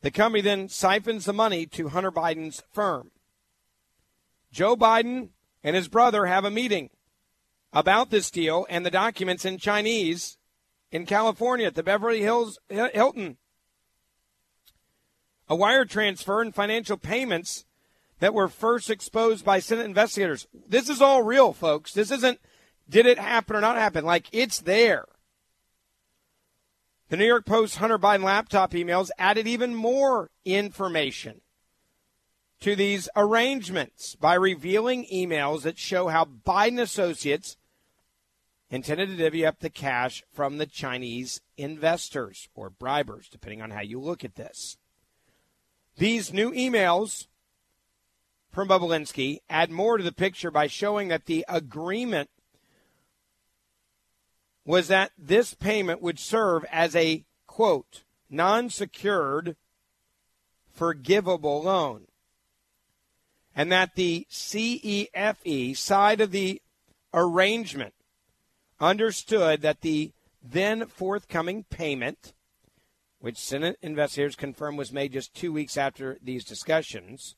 The 0.00 0.10
company 0.10 0.42
then 0.42 0.68
siphons 0.68 1.24
the 1.24 1.32
money 1.32 1.66
to 1.66 1.88
Hunter 1.88 2.10
Biden's 2.10 2.62
firm. 2.72 3.10
Joe 4.50 4.76
Biden 4.76 5.30
and 5.62 5.76
his 5.76 5.88
brother 5.88 6.26
have 6.26 6.44
a 6.44 6.50
meeting 6.50 6.90
about 7.74 8.10
this 8.10 8.30
deal 8.30 8.66
and 8.70 8.86
the 8.86 8.90
documents 8.90 9.44
in 9.44 9.58
Chinese 9.58 10.38
in 10.90 11.04
California 11.04 11.66
at 11.66 11.74
the 11.74 11.82
Beverly 11.82 12.20
Hills 12.20 12.58
Hilton. 12.68 13.36
A 15.48 15.56
wire 15.56 15.84
transfer 15.84 16.40
and 16.40 16.54
financial 16.54 16.96
payments 16.96 17.66
that 18.20 18.32
were 18.32 18.48
first 18.48 18.88
exposed 18.88 19.44
by 19.44 19.58
Senate 19.58 19.86
investigators. 19.86 20.46
This 20.66 20.88
is 20.88 21.02
all 21.02 21.22
real, 21.22 21.52
folks. 21.52 21.92
This 21.92 22.10
isn't 22.10 22.38
did 22.88 23.06
it 23.06 23.18
happen 23.18 23.56
or 23.56 23.60
not 23.60 23.76
happen. 23.76 24.04
Like 24.04 24.28
it's 24.32 24.60
there. 24.60 25.04
The 27.08 27.16
New 27.16 27.26
York 27.26 27.44
Post 27.44 27.76
Hunter 27.76 27.98
Biden 27.98 28.22
laptop 28.22 28.72
emails 28.72 29.10
added 29.18 29.46
even 29.46 29.74
more 29.74 30.30
information 30.44 31.42
to 32.60 32.74
these 32.74 33.08
arrangements 33.14 34.14
by 34.14 34.34
revealing 34.34 35.06
emails 35.12 35.62
that 35.62 35.78
show 35.78 36.08
how 36.08 36.24
Biden 36.24 36.80
associates 36.80 37.56
intended 38.70 39.08
to 39.08 39.16
divvy 39.16 39.44
up 39.44 39.60
the 39.60 39.70
cash 39.70 40.22
from 40.32 40.58
the 40.58 40.66
Chinese 40.66 41.40
investors 41.56 42.48
or 42.54 42.70
bribers, 42.70 43.28
depending 43.28 43.62
on 43.62 43.70
how 43.70 43.82
you 43.82 44.00
look 44.00 44.24
at 44.24 44.36
this. 44.36 44.76
These 45.96 46.32
new 46.32 46.50
emails 46.52 47.26
from 48.50 48.68
Bobulinski 48.68 49.38
add 49.48 49.70
more 49.70 49.96
to 49.96 50.04
the 50.04 50.12
picture 50.12 50.50
by 50.50 50.66
showing 50.66 51.08
that 51.08 51.26
the 51.26 51.44
agreement 51.48 52.30
was 54.64 54.88
that 54.88 55.12
this 55.18 55.54
payment 55.54 56.00
would 56.00 56.18
serve 56.18 56.64
as 56.70 56.96
a 56.96 57.24
quote 57.46 58.02
non-secured 58.30 59.56
forgivable 60.72 61.62
loan 61.62 62.06
and 63.54 63.70
that 63.70 63.94
the 63.94 64.26
CEFC 64.30 65.76
side 65.76 66.20
of 66.20 66.32
the 66.32 66.60
arrangement 67.12 67.93
understood 68.84 69.62
that 69.62 69.80
the 69.80 70.12
then 70.42 70.86
forthcoming 70.86 71.64
payment, 71.64 72.34
which 73.18 73.38
Senate 73.38 73.78
investigators 73.80 74.36
confirmed 74.36 74.78
was 74.78 74.92
made 74.92 75.12
just 75.12 75.34
two 75.34 75.52
weeks 75.52 75.76
after 75.76 76.18
these 76.22 76.44
discussions, 76.44 77.34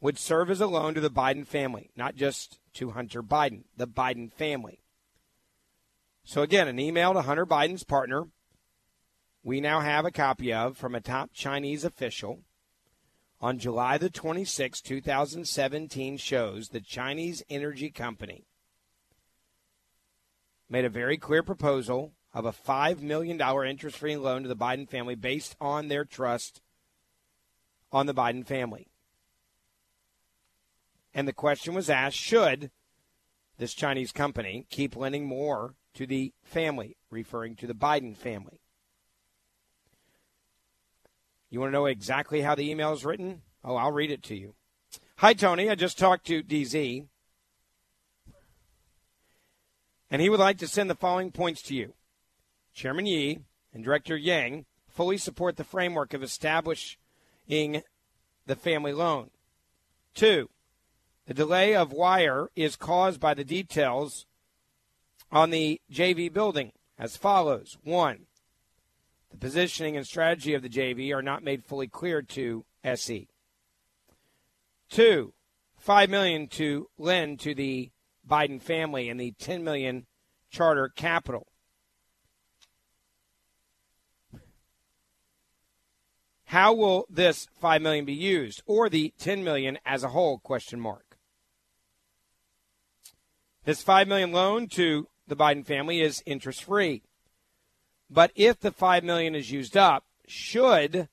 would 0.00 0.18
serve 0.18 0.50
as 0.50 0.60
a 0.60 0.66
loan 0.66 0.94
to 0.94 1.00
the 1.00 1.10
Biden 1.10 1.46
family, 1.46 1.90
not 1.96 2.16
just 2.16 2.58
to 2.74 2.90
Hunter 2.90 3.22
Biden, 3.22 3.64
the 3.76 3.86
Biden 3.86 4.32
family. 4.32 4.80
So, 6.24 6.42
again, 6.42 6.66
an 6.66 6.80
email 6.80 7.14
to 7.14 7.22
Hunter 7.22 7.46
Biden's 7.46 7.84
partner, 7.84 8.24
we 9.44 9.60
now 9.60 9.80
have 9.80 10.04
a 10.04 10.10
copy 10.10 10.52
of 10.52 10.76
from 10.76 10.96
a 10.96 11.00
top 11.00 11.30
Chinese 11.32 11.84
official 11.84 12.40
on 13.40 13.60
July 13.60 13.96
the 13.96 14.10
26th, 14.10 14.82
2017, 14.82 16.16
shows 16.16 16.70
the 16.70 16.80
Chinese 16.80 17.44
energy 17.48 17.90
company 17.90 18.44
made 20.68 20.84
a 20.84 20.90
very 20.90 21.16
clear 21.16 21.42
proposal 21.42 22.12
of 22.34 22.44
a 22.44 22.52
$5 22.52 23.00
million 23.00 23.40
interest 23.66 23.98
free 23.98 24.16
loan 24.16 24.42
to 24.42 24.48
the 24.48 24.56
Biden 24.56 24.88
family 24.88 25.14
based 25.14 25.56
on 25.60 25.88
their 25.88 26.04
trust 26.04 26.60
on 27.92 28.06
the 28.06 28.14
Biden 28.14 28.46
family. 28.46 28.88
And 31.14 31.26
the 31.26 31.32
question 31.32 31.72
was 31.72 31.88
asked 31.88 32.16
should 32.18 32.70
this 33.56 33.72
Chinese 33.72 34.12
company 34.12 34.66
keep 34.68 34.94
lending 34.94 35.26
more 35.26 35.76
to 35.94 36.06
the 36.06 36.34
family, 36.42 36.96
referring 37.10 37.56
to 37.56 37.66
the 37.66 37.74
Biden 37.74 38.14
family? 38.14 38.60
You 41.48 41.60
want 41.60 41.70
to 41.70 41.78
know 41.78 41.86
exactly 41.86 42.42
how 42.42 42.54
the 42.54 42.70
email 42.70 42.92
is 42.92 43.04
written? 43.04 43.40
Oh, 43.64 43.76
I'll 43.76 43.92
read 43.92 44.10
it 44.10 44.22
to 44.24 44.36
you. 44.36 44.54
Hi, 45.18 45.32
Tony. 45.32 45.70
I 45.70 45.74
just 45.74 45.98
talked 45.98 46.26
to 46.26 46.42
DZ. 46.42 47.06
And 50.10 50.22
he 50.22 50.28
would 50.28 50.40
like 50.40 50.58
to 50.58 50.68
send 50.68 50.88
the 50.88 50.94
following 50.94 51.32
points 51.32 51.62
to 51.62 51.74
you. 51.74 51.94
Chairman 52.74 53.06
Yi 53.06 53.40
and 53.72 53.82
Director 53.82 54.16
Yang 54.16 54.66
fully 54.88 55.18
support 55.18 55.56
the 55.56 55.64
framework 55.64 56.14
of 56.14 56.22
establishing 56.22 56.96
the 57.48 58.56
family 58.56 58.92
loan. 58.92 59.30
Two, 60.14 60.48
the 61.26 61.34
delay 61.34 61.74
of 61.74 61.92
wire 61.92 62.50
is 62.54 62.76
caused 62.76 63.20
by 63.20 63.34
the 63.34 63.44
details 63.44 64.26
on 65.30 65.50
the 65.50 65.80
JV 65.92 66.32
building 66.32 66.72
as 66.98 67.16
follows. 67.16 67.76
One, 67.82 68.26
the 69.30 69.36
positioning 69.36 69.96
and 69.96 70.06
strategy 70.06 70.54
of 70.54 70.62
the 70.62 70.68
JV 70.68 71.14
are 71.14 71.22
not 71.22 71.42
made 71.42 71.64
fully 71.64 71.88
clear 71.88 72.22
to 72.22 72.64
SE. 72.84 73.28
Two, 74.88 75.32
five 75.76 76.08
million 76.08 76.46
to 76.48 76.88
lend 76.96 77.40
to 77.40 77.54
the 77.54 77.90
Biden 78.28 78.60
family 78.60 79.08
and 79.08 79.20
the 79.20 79.32
10 79.38 79.62
million 79.64 80.06
charter 80.50 80.88
capital. 80.88 81.46
How 86.46 86.72
will 86.72 87.06
this 87.10 87.48
5 87.60 87.82
million 87.82 88.04
be 88.04 88.14
used 88.14 88.62
or 88.66 88.88
the 88.88 89.12
10 89.18 89.42
million 89.42 89.78
as 89.84 90.04
a 90.04 90.08
whole 90.08 90.38
question 90.38 90.80
mark. 90.80 91.18
This 93.64 93.82
5 93.82 94.06
million 94.06 94.30
loan 94.30 94.68
to 94.68 95.08
the 95.26 95.34
Biden 95.34 95.66
family 95.66 96.00
is 96.00 96.22
interest 96.24 96.62
free. 96.62 97.02
But 98.08 98.30
if 98.36 98.60
the 98.60 98.70
5 98.70 99.02
million 99.02 99.34
is 99.34 99.50
used 99.50 99.76
up, 99.76 100.04
should 100.28 101.08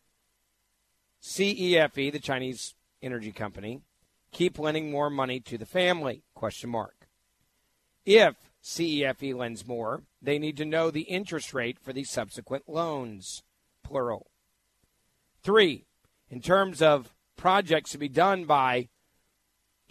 CEFC, 1.22 2.12
the 2.12 2.20
Chinese 2.20 2.76
energy 3.02 3.32
company, 3.32 3.82
keep 4.32 4.60
lending 4.60 4.92
more 4.92 5.10
money 5.10 5.40
to 5.40 5.58
the 5.58 5.66
family? 5.66 6.24
Question 6.36 6.70
mark. 6.70 7.03
If 8.06 8.36
CEFC 8.64 9.36
lends 9.36 9.68
more, 9.68 10.04
they 10.22 10.40
need 10.40 10.58
to 10.58 10.66
know 10.66 10.92
the 10.92 11.02
interest 11.02 11.54
rate 11.54 11.78
for 11.80 11.94
the 11.94 12.04
subsequent 12.04 12.68
loans, 12.68 13.44
plural. 13.84 14.28
Three, 15.42 15.86
in 16.30 16.42
terms 16.42 16.82
of 16.82 17.14
projects 17.36 17.92
to 17.92 17.98
be 17.98 18.10
done 18.10 18.46
by 18.46 18.90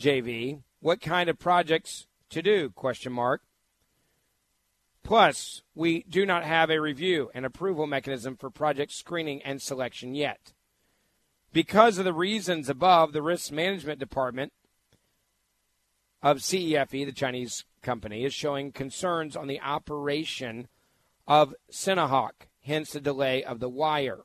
JV, 0.00 0.62
what 0.80 1.00
kind 1.00 1.28
of 1.28 1.38
projects 1.38 2.06
to 2.30 2.42
do? 2.42 2.70
Question 2.70 3.12
mark. 3.12 3.42
Plus, 5.04 5.62
we 5.74 6.04
do 6.08 6.24
not 6.24 6.44
have 6.44 6.70
a 6.70 6.80
review 6.80 7.30
and 7.34 7.44
approval 7.44 7.86
mechanism 7.86 8.36
for 8.36 8.50
project 8.50 8.92
screening 8.92 9.42
and 9.42 9.60
selection 9.60 10.14
yet. 10.14 10.52
Because 11.52 11.98
of 11.98 12.04
the 12.04 12.14
reasons 12.14 12.68
above, 12.68 13.12
the 13.12 13.20
Risk 13.20 13.52
Management 13.52 13.98
Department 13.98 14.52
of 16.22 16.38
CEFC, 16.38 17.04
the 17.04 17.12
Chinese 17.12 17.64
company, 17.82 18.24
is 18.24 18.32
showing 18.32 18.72
concerns 18.72 19.36
on 19.36 19.46
the 19.46 19.60
operation 19.60 20.68
of 21.26 21.54
Sinohawk, 21.70 22.48
hence 22.62 22.92
the 22.92 23.00
delay 23.00 23.42
of 23.44 23.60
the 23.60 23.68
wire. 23.68 24.20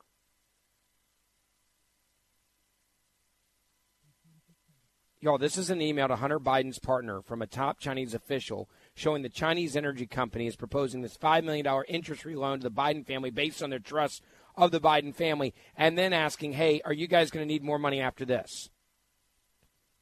Y'all, 5.20 5.36
this 5.36 5.58
is 5.58 5.68
an 5.68 5.82
email 5.82 6.06
to 6.06 6.14
Hunter 6.14 6.38
Biden's 6.38 6.78
partner 6.78 7.20
from 7.20 7.42
a 7.42 7.46
top 7.46 7.80
Chinese 7.80 8.14
official 8.14 8.70
showing 8.94 9.22
the 9.22 9.28
Chinese 9.28 9.76
energy 9.76 10.06
company 10.06 10.46
is 10.46 10.54
proposing 10.54 11.02
this 11.02 11.16
$5 11.16 11.42
million 11.42 11.66
interest 11.88 12.22
free 12.22 12.36
loan 12.36 12.60
to 12.60 12.68
the 12.68 12.70
Biden 12.70 13.04
family 13.04 13.30
based 13.30 13.60
on 13.60 13.70
their 13.70 13.80
trust 13.80 14.22
of 14.56 14.70
the 14.70 14.80
Biden 14.80 15.14
family, 15.14 15.54
and 15.76 15.96
then 15.96 16.12
asking, 16.12 16.52
hey, 16.52 16.80
are 16.84 16.92
you 16.92 17.06
guys 17.06 17.30
going 17.30 17.46
to 17.46 17.52
need 17.52 17.62
more 17.62 17.78
money 17.78 18.00
after 18.00 18.24
this? 18.24 18.70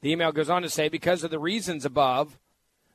The 0.00 0.10
email 0.10 0.32
goes 0.32 0.50
on 0.50 0.62
to 0.62 0.70
say, 0.70 0.88
because 0.88 1.24
of 1.24 1.30
the 1.30 1.38
reasons 1.38 1.84
above, 1.84 2.38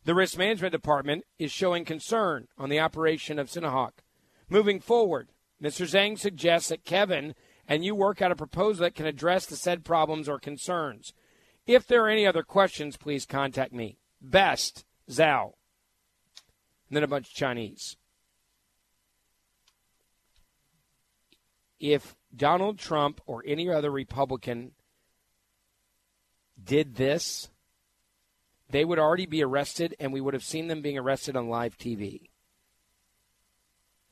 the 0.04 0.16
Risk 0.16 0.38
Management 0.38 0.72
Department 0.72 1.24
is 1.38 1.52
showing 1.52 1.86
concern 1.86 2.48
on 2.58 2.70
the 2.70 2.80
operation 2.80 3.38
of 3.38 3.50
Sinohawk. 3.50 4.04
Moving 4.50 4.80
forward, 4.80 5.30
Mr. 5.62 5.86
Zhang 5.86 6.18
suggests 6.18 6.70
that 6.70 6.86
Kevin 6.86 7.36
and 7.68 7.86
you 7.86 7.94
work 7.94 8.22
out 8.22 8.32
a 8.32 8.36
proposal 8.36 8.84
that 8.84 8.96
can 8.96 9.06
address 9.06 9.46
the 9.46 9.56
said 9.56 9.86
problems 9.86 10.28
or 10.28 10.40
concerns. 10.40 11.14
If 11.68 11.88
there 11.88 12.04
are 12.04 12.10
any 12.10 12.26
other 12.26 12.44
questions, 12.44 12.98
please 12.98 13.26
contact 13.26 13.72
me. 13.72 13.98
Best, 14.20 14.86
Zhao. 15.10 15.54
And 16.90 16.96
then 16.98 17.04
a 17.04 17.08
bunch 17.08 17.30
of 17.30 17.34
Chinese. 17.34 17.96
If 21.80 22.16
Donald 22.36 22.78
Trump 22.78 23.22
or 23.26 23.44
any 23.46 23.70
other 23.70 23.92
Republican 23.92 24.72
did 26.62 26.96
this, 26.96 27.50
they 28.72 28.86
would 28.86 29.00
already 29.00 29.26
be 29.26 29.44
arrested, 29.44 29.96
and 30.00 30.14
we 30.14 30.22
would 30.22 30.34
have 30.34 30.44
seen 30.44 30.68
them 30.68 30.82
being 30.82 30.98
arrested 30.98 31.36
on 31.36 31.50
live 31.50 31.78
TV. 31.78 32.30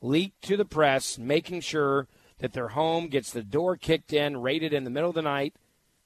Leaked 0.01 0.41
to 0.43 0.57
the 0.57 0.65
press, 0.65 1.17
making 1.17 1.61
sure 1.61 2.07
that 2.39 2.53
their 2.53 2.69
home 2.69 3.07
gets 3.07 3.31
the 3.31 3.43
door 3.43 3.75
kicked 3.75 4.13
in, 4.13 4.41
raided 4.41 4.73
in 4.73 4.83
the 4.83 4.89
middle 4.89 5.09
of 5.09 5.15
the 5.15 5.21
night, 5.21 5.55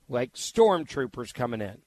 like 0.10 0.34
stormtroopers 0.34 1.34
coming 1.34 1.62
in. 1.62 1.82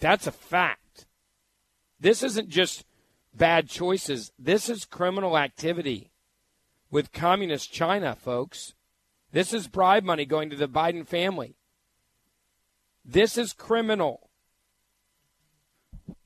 That's 0.00 0.26
a 0.26 0.32
fact. 0.32 1.06
This 2.00 2.24
isn't 2.24 2.48
just 2.48 2.84
bad 3.32 3.68
choices. 3.68 4.32
This 4.38 4.68
is 4.68 4.84
criminal 4.84 5.38
activity 5.38 6.10
with 6.90 7.12
communist 7.12 7.72
China, 7.72 8.16
folks. 8.16 8.74
This 9.30 9.54
is 9.54 9.68
bribe 9.68 10.02
money 10.02 10.24
going 10.26 10.50
to 10.50 10.56
the 10.56 10.68
Biden 10.68 11.06
family. 11.06 11.56
This 13.04 13.36
is 13.36 13.52
criminal. 13.52 14.30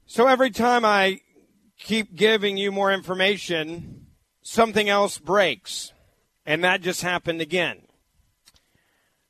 So 0.07 0.27
every 0.27 0.51
time 0.51 0.85
I 0.85 1.21
keep 1.79 2.15
giving 2.15 2.57
you 2.57 2.71
more 2.71 2.93
information, 2.93 4.07
something 4.43 4.89
else 4.89 5.19
breaks. 5.19 5.93
And 6.45 6.63
that 6.63 6.81
just 6.81 7.03
happened 7.03 7.41
again. 7.41 7.83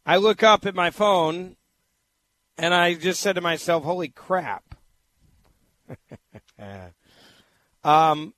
I 0.05 0.17
look 0.17 0.43
up 0.43 0.67
at 0.67 0.75
my 0.75 0.91
phone 0.91 1.57
and 2.59 2.75
I 2.75 2.95
just 2.95 3.21
said 3.21 3.35
to 3.35 3.41
myself, 3.41 3.85
holy 3.85 4.09
crap. 4.09 4.75
um, 7.85 8.35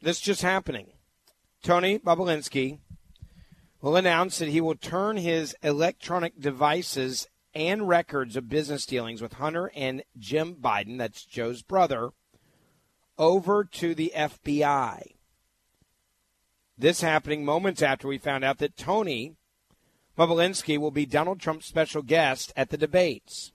this 0.00 0.20
just 0.20 0.42
happening. 0.42 0.92
Tony 1.62 1.98
Bobulinski 1.98 2.78
will 3.80 3.96
announce 3.96 4.38
that 4.38 4.48
he 4.48 4.60
will 4.60 4.76
turn 4.76 5.16
his 5.16 5.56
electronic 5.62 6.40
devices 6.40 7.26
and 7.54 7.88
records 7.88 8.36
of 8.36 8.48
business 8.48 8.86
dealings 8.86 9.22
with 9.22 9.34
Hunter 9.34 9.70
and 9.74 10.02
Jim 10.18 10.56
Biden, 10.56 10.98
that's 10.98 11.24
Joe's 11.24 11.62
brother, 11.62 12.10
over 13.16 13.64
to 13.64 13.94
the 13.94 14.12
FBI. 14.14 15.14
This 16.76 17.00
happening 17.00 17.44
moments 17.44 17.82
after 17.82 18.06
we 18.06 18.18
found 18.18 18.44
out 18.44 18.58
that 18.58 18.76
Tony 18.76 19.34
Bobulinski 20.16 20.78
will 20.78 20.90
be 20.90 21.06
Donald 21.06 21.40
Trump's 21.40 21.66
special 21.66 22.02
guest 22.02 22.52
at 22.56 22.70
the 22.70 22.76
debates. 22.76 23.52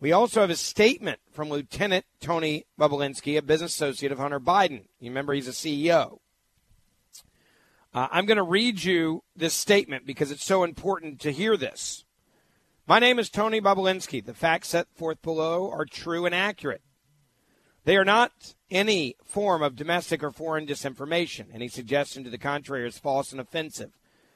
We 0.00 0.12
also 0.12 0.40
have 0.40 0.50
a 0.50 0.56
statement 0.56 1.18
from 1.32 1.50
Lieutenant 1.50 2.04
Tony 2.20 2.66
Bobulinski, 2.78 3.36
a 3.36 3.42
business 3.42 3.74
associate 3.74 4.12
of 4.12 4.18
Hunter 4.18 4.38
Biden. 4.38 4.84
You 5.00 5.10
remember 5.10 5.32
he's 5.32 5.48
a 5.48 5.52
CEO. 5.52 6.18
Uh, 7.92 8.06
I'm 8.10 8.26
going 8.26 8.36
to 8.36 8.44
read 8.44 8.84
you 8.84 9.24
this 9.34 9.54
statement 9.54 10.06
because 10.06 10.30
it's 10.30 10.44
so 10.44 10.62
important 10.62 11.20
to 11.20 11.32
hear 11.32 11.56
this. 11.56 12.04
My 12.88 13.00
name 13.00 13.18
is 13.18 13.28
Tony 13.28 13.60
Bobulinski. 13.60 14.24
The 14.24 14.32
facts 14.32 14.68
set 14.68 14.86
forth 14.94 15.20
below 15.20 15.70
are 15.70 15.84
true 15.84 16.24
and 16.24 16.34
accurate. 16.34 16.80
They 17.84 17.98
are 17.98 18.04
not 18.04 18.54
any 18.70 19.14
form 19.22 19.62
of 19.62 19.76
domestic 19.76 20.22
or 20.22 20.30
foreign 20.30 20.66
disinformation. 20.66 21.48
Any 21.52 21.68
suggestion 21.68 22.24
to 22.24 22.30
the 22.30 22.38
contrary 22.38 22.88
is 22.88 22.96
false 22.96 23.30
and 23.30 23.42
offensive. 23.42 23.90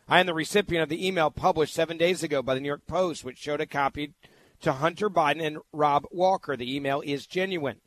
I 0.06 0.20
am 0.20 0.26
the 0.26 0.34
recipient 0.34 0.82
of 0.82 0.90
the 0.90 1.06
email 1.06 1.30
published 1.30 1.72
seven 1.72 1.96
days 1.96 2.22
ago 2.22 2.42
by 2.42 2.52
the 2.52 2.60
New 2.60 2.68
York 2.68 2.86
Post, 2.86 3.24
which 3.24 3.38
showed 3.38 3.62
a 3.62 3.66
copy 3.66 4.12
to 4.60 4.72
Hunter 4.74 5.08
Biden 5.08 5.42
and 5.42 5.56
Rob 5.72 6.04
Walker. 6.10 6.54
The 6.54 6.76
email 6.76 7.00
is 7.00 7.26
genuine. 7.26 7.80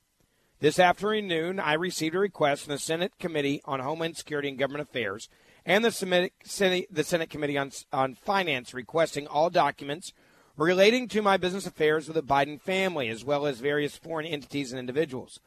This 0.61 0.79
afternoon, 0.79 1.59
I 1.59 1.73
received 1.73 2.15
a 2.15 2.19
request 2.19 2.63
from 2.63 2.71
the 2.71 2.79
Senate 2.79 3.19
Committee 3.19 3.61
on 3.65 3.81
Homeland 3.81 4.17
Security 4.17 4.49
and 4.49 4.57
Government 4.57 4.89
Affairs 4.89 5.29
and 5.63 5.85
the 5.85 5.91
Senate, 5.91 6.87
the 6.89 7.03
Senate 7.03 7.29
Committee 7.29 7.57
on, 7.59 7.71
on 7.93 8.15
Finance 8.15 8.73
requesting 8.73 9.27
all 9.27 9.51
documents 9.51 10.11
relating 10.57 11.07
to 11.09 11.21
my 11.21 11.37
business 11.37 11.65
affairs 11.65 12.07
with 12.07 12.15
the 12.15 12.23
Biden 12.23 12.59
family, 12.59 13.09
as 13.09 13.25
well 13.25 13.45
as 13.45 13.59
various 13.59 13.97
foreign 13.97 14.25
entities 14.25 14.71
and 14.71 14.79
individuals. 14.79 15.39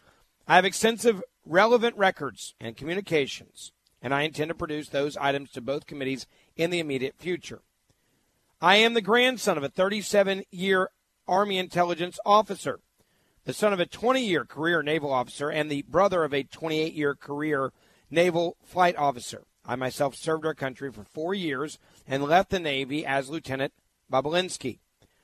I 0.46 0.56
have 0.56 0.64
extensive 0.64 1.22
relevant 1.44 1.96
records 1.96 2.54
and 2.60 2.76
communications, 2.76 3.72
and 4.02 4.14
I 4.14 4.22
intend 4.22 4.48
to 4.48 4.54
produce 4.54 4.88
those 4.88 5.16
items 5.16 5.50
to 5.52 5.60
both 5.60 5.86
committees 5.86 6.26
in 6.56 6.70
the 6.70 6.78
immediate 6.78 7.16
future. 7.18 7.62
I 8.60 8.76
am 8.76 8.94
the 8.94 9.00
grandson 9.00 9.56
of 9.56 9.64
a 9.64 9.68
37 9.68 10.44
year 10.50 10.90
Army 11.26 11.58
intelligence 11.58 12.18
officer, 12.24 12.80
the 13.44 13.52
son 13.52 13.72
of 13.72 13.80
a 13.80 13.86
20 13.86 14.24
year 14.24 14.44
career 14.44 14.82
naval 14.82 15.12
officer, 15.12 15.50
and 15.50 15.70
the 15.70 15.82
brother 15.82 16.24
of 16.24 16.34
a 16.34 16.42
28 16.42 16.94
year 16.94 17.14
career 17.14 17.72
naval 18.10 18.56
flight 18.64 18.96
officer. 18.96 19.44
I 19.64 19.76
myself 19.76 20.14
served 20.14 20.46
our 20.46 20.54
country 20.54 20.90
for 20.90 21.04
four 21.04 21.34
years 21.34 21.78
and 22.06 22.24
left 22.24 22.50
the 22.50 22.58
Navy 22.58 23.04
as 23.04 23.28
Lieutenant 23.28 23.74
Bobulinski. 24.10 24.78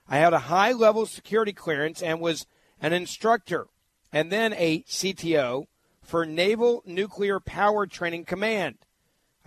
I 0.08 0.18
had 0.18 0.32
a 0.32 0.40
high 0.40 0.72
level 0.72 1.06
security 1.06 1.52
clearance 1.52 2.02
and 2.02 2.20
was 2.20 2.46
an 2.80 2.92
instructor 2.92 3.66
and 4.12 4.30
then 4.30 4.52
a 4.54 4.82
CTO 4.82 5.66
for 6.02 6.26
Naval 6.26 6.82
Nuclear 6.86 7.40
Power 7.40 7.86
Training 7.86 8.24
Command. 8.24 8.76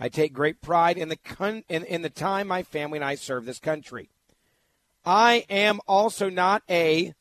I 0.00 0.08
take 0.08 0.32
great 0.32 0.60
pride 0.60 0.98
in 0.98 1.08
the 1.08 1.16
con- 1.16 1.64
in, 1.68 1.84
in 1.84 2.02
the 2.02 2.10
time 2.10 2.48
my 2.48 2.62
family 2.62 2.98
and 2.98 3.04
I 3.04 3.14
serve 3.14 3.46
this 3.46 3.58
country. 3.58 4.10
I 5.04 5.46
am 5.48 5.80
also 5.86 6.28
not 6.28 6.62
a 6.68 7.14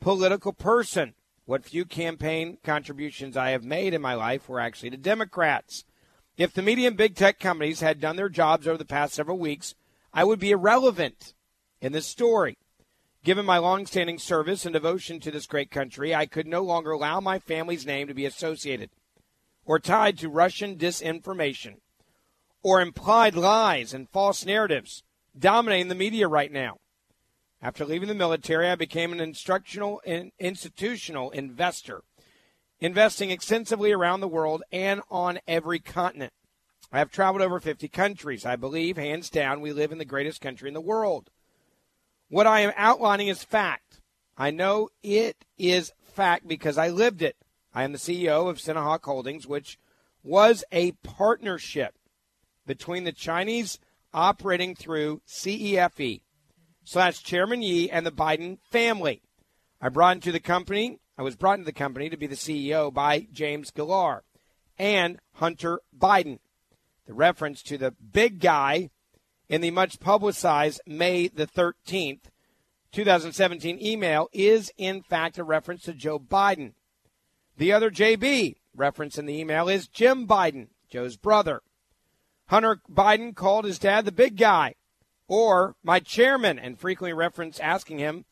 political 0.00 0.52
person. 0.52 1.14
What 1.44 1.64
few 1.64 1.84
campaign 1.84 2.58
contributions 2.64 3.36
I 3.36 3.50
have 3.50 3.64
made 3.64 3.94
in 3.94 4.02
my 4.02 4.14
life 4.14 4.48
were 4.48 4.58
actually 4.58 4.90
to 4.90 4.96
Democrats. 4.96 5.84
If 6.36 6.52
the 6.52 6.62
media 6.62 6.88
and 6.88 6.96
big 6.96 7.14
tech 7.14 7.38
companies 7.38 7.80
had 7.80 8.00
done 8.00 8.16
their 8.16 8.28
jobs 8.28 8.66
over 8.66 8.78
the 8.78 8.84
past 8.84 9.14
several 9.14 9.38
weeks, 9.38 9.74
I 10.12 10.24
would 10.24 10.38
be 10.38 10.50
irrelevant 10.50 11.34
in 11.80 11.92
this 11.92 12.06
story. 12.06 12.56
Given 13.26 13.44
my 13.44 13.58
longstanding 13.58 14.20
service 14.20 14.64
and 14.64 14.72
devotion 14.72 15.18
to 15.18 15.32
this 15.32 15.48
great 15.48 15.68
country, 15.68 16.14
I 16.14 16.26
could 16.26 16.46
no 16.46 16.62
longer 16.62 16.92
allow 16.92 17.18
my 17.18 17.40
family's 17.40 17.84
name 17.84 18.06
to 18.06 18.14
be 18.14 18.24
associated 18.24 18.88
or 19.64 19.80
tied 19.80 20.16
to 20.18 20.28
Russian 20.28 20.76
disinformation 20.76 21.78
or 22.62 22.80
implied 22.80 23.34
lies 23.34 23.92
and 23.92 24.08
false 24.10 24.46
narratives 24.46 25.02
dominating 25.36 25.88
the 25.88 25.96
media 25.96 26.28
right 26.28 26.52
now. 26.52 26.76
After 27.60 27.84
leaving 27.84 28.06
the 28.06 28.14
military, 28.14 28.68
I 28.68 28.76
became 28.76 29.12
an 29.12 29.18
instructional 29.18 30.00
and 30.06 30.30
institutional 30.38 31.32
investor, 31.32 32.02
investing 32.78 33.32
extensively 33.32 33.90
around 33.90 34.20
the 34.20 34.28
world 34.28 34.62
and 34.70 35.02
on 35.10 35.40
every 35.48 35.80
continent. 35.80 36.32
I 36.92 37.00
have 37.00 37.10
traveled 37.10 37.42
over 37.42 37.58
50 37.58 37.88
countries. 37.88 38.46
I 38.46 38.54
believe, 38.54 38.96
hands 38.96 39.30
down, 39.30 39.60
we 39.60 39.72
live 39.72 39.90
in 39.90 39.98
the 39.98 40.04
greatest 40.04 40.40
country 40.40 40.68
in 40.68 40.74
the 40.74 40.80
world. 40.80 41.28
What 42.28 42.46
I 42.46 42.60
am 42.60 42.72
outlining 42.76 43.28
is 43.28 43.44
fact. 43.44 44.00
I 44.36 44.50
know 44.50 44.88
it 45.02 45.44
is 45.56 45.92
fact 46.02 46.48
because 46.48 46.76
I 46.76 46.88
lived 46.88 47.22
it. 47.22 47.36
I 47.72 47.84
am 47.84 47.92
the 47.92 47.98
CEO 47.98 48.48
of 48.48 48.58
Sinohawk 48.58 49.04
Holdings, 49.04 49.46
which 49.46 49.78
was 50.22 50.64
a 50.72 50.92
partnership 51.02 51.94
between 52.66 53.04
the 53.04 53.12
Chinese 53.12 53.78
operating 54.12 54.74
through 54.74 55.22
CEFC 55.26 56.22
slash 56.84 57.22
Chairman 57.22 57.62
Ye 57.62 57.90
and 57.90 58.04
the 58.04 58.10
Biden 58.10 58.58
family. 58.70 59.22
I 59.80 59.88
brought 59.88 60.16
into 60.16 60.32
the 60.32 60.40
company, 60.40 60.98
I 61.18 61.22
was 61.22 61.36
brought 61.36 61.58
into 61.58 61.66
the 61.66 61.72
company 61.72 62.08
to 62.10 62.16
be 62.16 62.26
the 62.26 62.34
CEO 62.34 62.92
by 62.92 63.28
James 63.32 63.70
Gilliar 63.70 64.22
and 64.78 65.20
Hunter 65.34 65.80
Biden. 65.96 66.38
The 67.06 67.14
reference 67.14 67.62
to 67.64 67.78
the 67.78 67.92
big 67.92 68.40
guy 68.40 68.90
in 69.48 69.60
the 69.60 69.70
much 69.70 70.00
publicized 70.00 70.80
May 70.86 71.28
the 71.28 71.46
13th, 71.46 72.22
2017 72.92 73.78
email 73.80 74.28
is 74.32 74.72
in 74.76 75.02
fact 75.02 75.38
a 75.38 75.44
reference 75.44 75.82
to 75.82 75.92
Joe 75.92 76.18
Biden. 76.18 76.72
The 77.56 77.72
other 77.72 77.90
JB 77.90 78.56
reference 78.74 79.18
in 79.18 79.26
the 79.26 79.38
email 79.38 79.68
is 79.68 79.88
Jim 79.88 80.26
Biden, 80.26 80.68
Joe's 80.88 81.16
brother. 81.16 81.62
Hunter 82.48 82.80
Biden 82.90 83.34
called 83.34 83.64
his 83.64 83.78
dad 83.78 84.04
the 84.04 84.12
big 84.12 84.36
guy 84.36 84.74
or 85.28 85.74
my 85.82 86.00
chairman 86.00 86.58
and 86.58 86.78
frequently 86.78 87.12
referenced 87.12 87.60
asking 87.60 87.98
him 87.98 88.24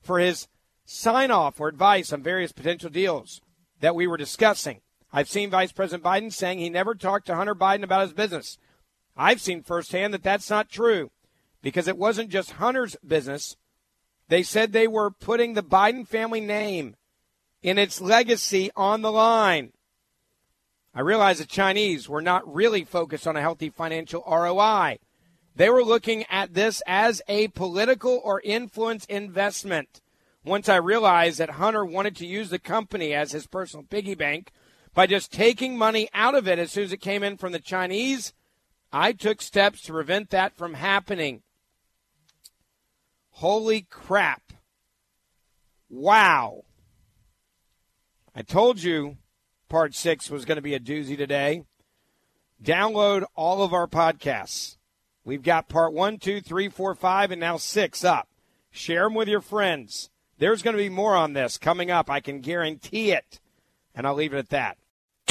for 0.00 0.18
his 0.18 0.48
sign 0.84 1.30
off 1.30 1.58
or 1.58 1.68
advice 1.68 2.12
on 2.12 2.22
various 2.22 2.52
potential 2.52 2.90
deals 2.90 3.40
that 3.80 3.94
we 3.94 4.06
were 4.06 4.16
discussing. 4.16 4.80
I've 5.12 5.28
seen 5.28 5.50
Vice 5.50 5.72
President 5.72 6.04
Biden 6.04 6.32
saying 6.32 6.58
he 6.58 6.68
never 6.68 6.94
talked 6.94 7.26
to 7.26 7.36
Hunter 7.36 7.54
Biden 7.54 7.84
about 7.84 8.02
his 8.02 8.12
business. 8.12 8.58
I've 9.16 9.40
seen 9.40 9.62
firsthand 9.62 10.12
that 10.14 10.22
that's 10.22 10.50
not 10.50 10.68
true 10.68 11.10
because 11.62 11.88
it 11.88 11.96
wasn't 11.96 12.30
just 12.30 12.52
Hunter's 12.52 12.96
business. 13.06 13.56
They 14.28 14.42
said 14.42 14.72
they 14.72 14.88
were 14.88 15.10
putting 15.10 15.54
the 15.54 15.62
Biden 15.62 16.06
family 16.06 16.40
name 16.40 16.96
in 17.62 17.78
its 17.78 18.00
legacy 18.00 18.70
on 18.76 19.02
the 19.02 19.12
line. 19.12 19.72
I 20.94 21.00
realize 21.00 21.38
the 21.38 21.46
Chinese 21.46 22.08
were 22.08 22.22
not 22.22 22.52
really 22.52 22.84
focused 22.84 23.26
on 23.26 23.36
a 23.36 23.40
healthy 23.40 23.70
financial 23.70 24.22
ROI. 24.28 24.98
They 25.56 25.70
were 25.70 25.84
looking 25.84 26.24
at 26.30 26.54
this 26.54 26.82
as 26.86 27.22
a 27.28 27.48
political 27.48 28.20
or 28.22 28.40
influence 28.42 29.04
investment. 29.06 30.00
Once 30.44 30.68
I 30.68 30.76
realized 30.76 31.38
that 31.38 31.50
Hunter 31.50 31.84
wanted 31.84 32.16
to 32.16 32.26
use 32.26 32.50
the 32.50 32.58
company 32.58 33.14
as 33.14 33.32
his 33.32 33.46
personal 33.46 33.86
piggy 33.88 34.14
bank 34.14 34.50
by 34.92 35.06
just 35.06 35.32
taking 35.32 35.76
money 35.76 36.08
out 36.12 36.34
of 36.34 36.46
it 36.46 36.58
as 36.58 36.70
soon 36.70 36.84
as 36.84 36.92
it 36.92 37.00
came 37.00 37.22
in 37.22 37.36
from 37.36 37.52
the 37.52 37.58
Chinese, 37.58 38.32
I 38.96 39.10
took 39.10 39.42
steps 39.42 39.82
to 39.82 39.92
prevent 39.92 40.30
that 40.30 40.56
from 40.56 40.74
happening. 40.74 41.42
Holy 43.30 43.82
crap. 43.90 44.52
Wow. 45.90 46.62
I 48.36 48.42
told 48.42 48.80
you 48.80 49.16
part 49.68 49.96
six 49.96 50.30
was 50.30 50.44
going 50.44 50.56
to 50.56 50.62
be 50.62 50.74
a 50.74 50.80
doozy 50.80 51.16
today. 51.16 51.64
Download 52.62 53.24
all 53.34 53.64
of 53.64 53.74
our 53.74 53.88
podcasts. 53.88 54.76
We've 55.24 55.42
got 55.42 55.68
part 55.68 55.92
one, 55.92 56.18
two, 56.18 56.40
three, 56.40 56.68
four, 56.68 56.94
five, 56.94 57.32
and 57.32 57.40
now 57.40 57.56
six 57.56 58.04
up. 58.04 58.28
Share 58.70 59.02
them 59.02 59.14
with 59.14 59.26
your 59.26 59.40
friends. 59.40 60.08
There's 60.38 60.62
going 60.62 60.76
to 60.76 60.82
be 60.82 60.88
more 60.88 61.16
on 61.16 61.32
this 61.32 61.58
coming 61.58 61.90
up. 61.90 62.08
I 62.08 62.20
can 62.20 62.40
guarantee 62.40 63.10
it. 63.10 63.40
And 63.92 64.06
I'll 64.06 64.14
leave 64.14 64.34
it 64.34 64.38
at 64.38 64.50
that. 64.50 64.78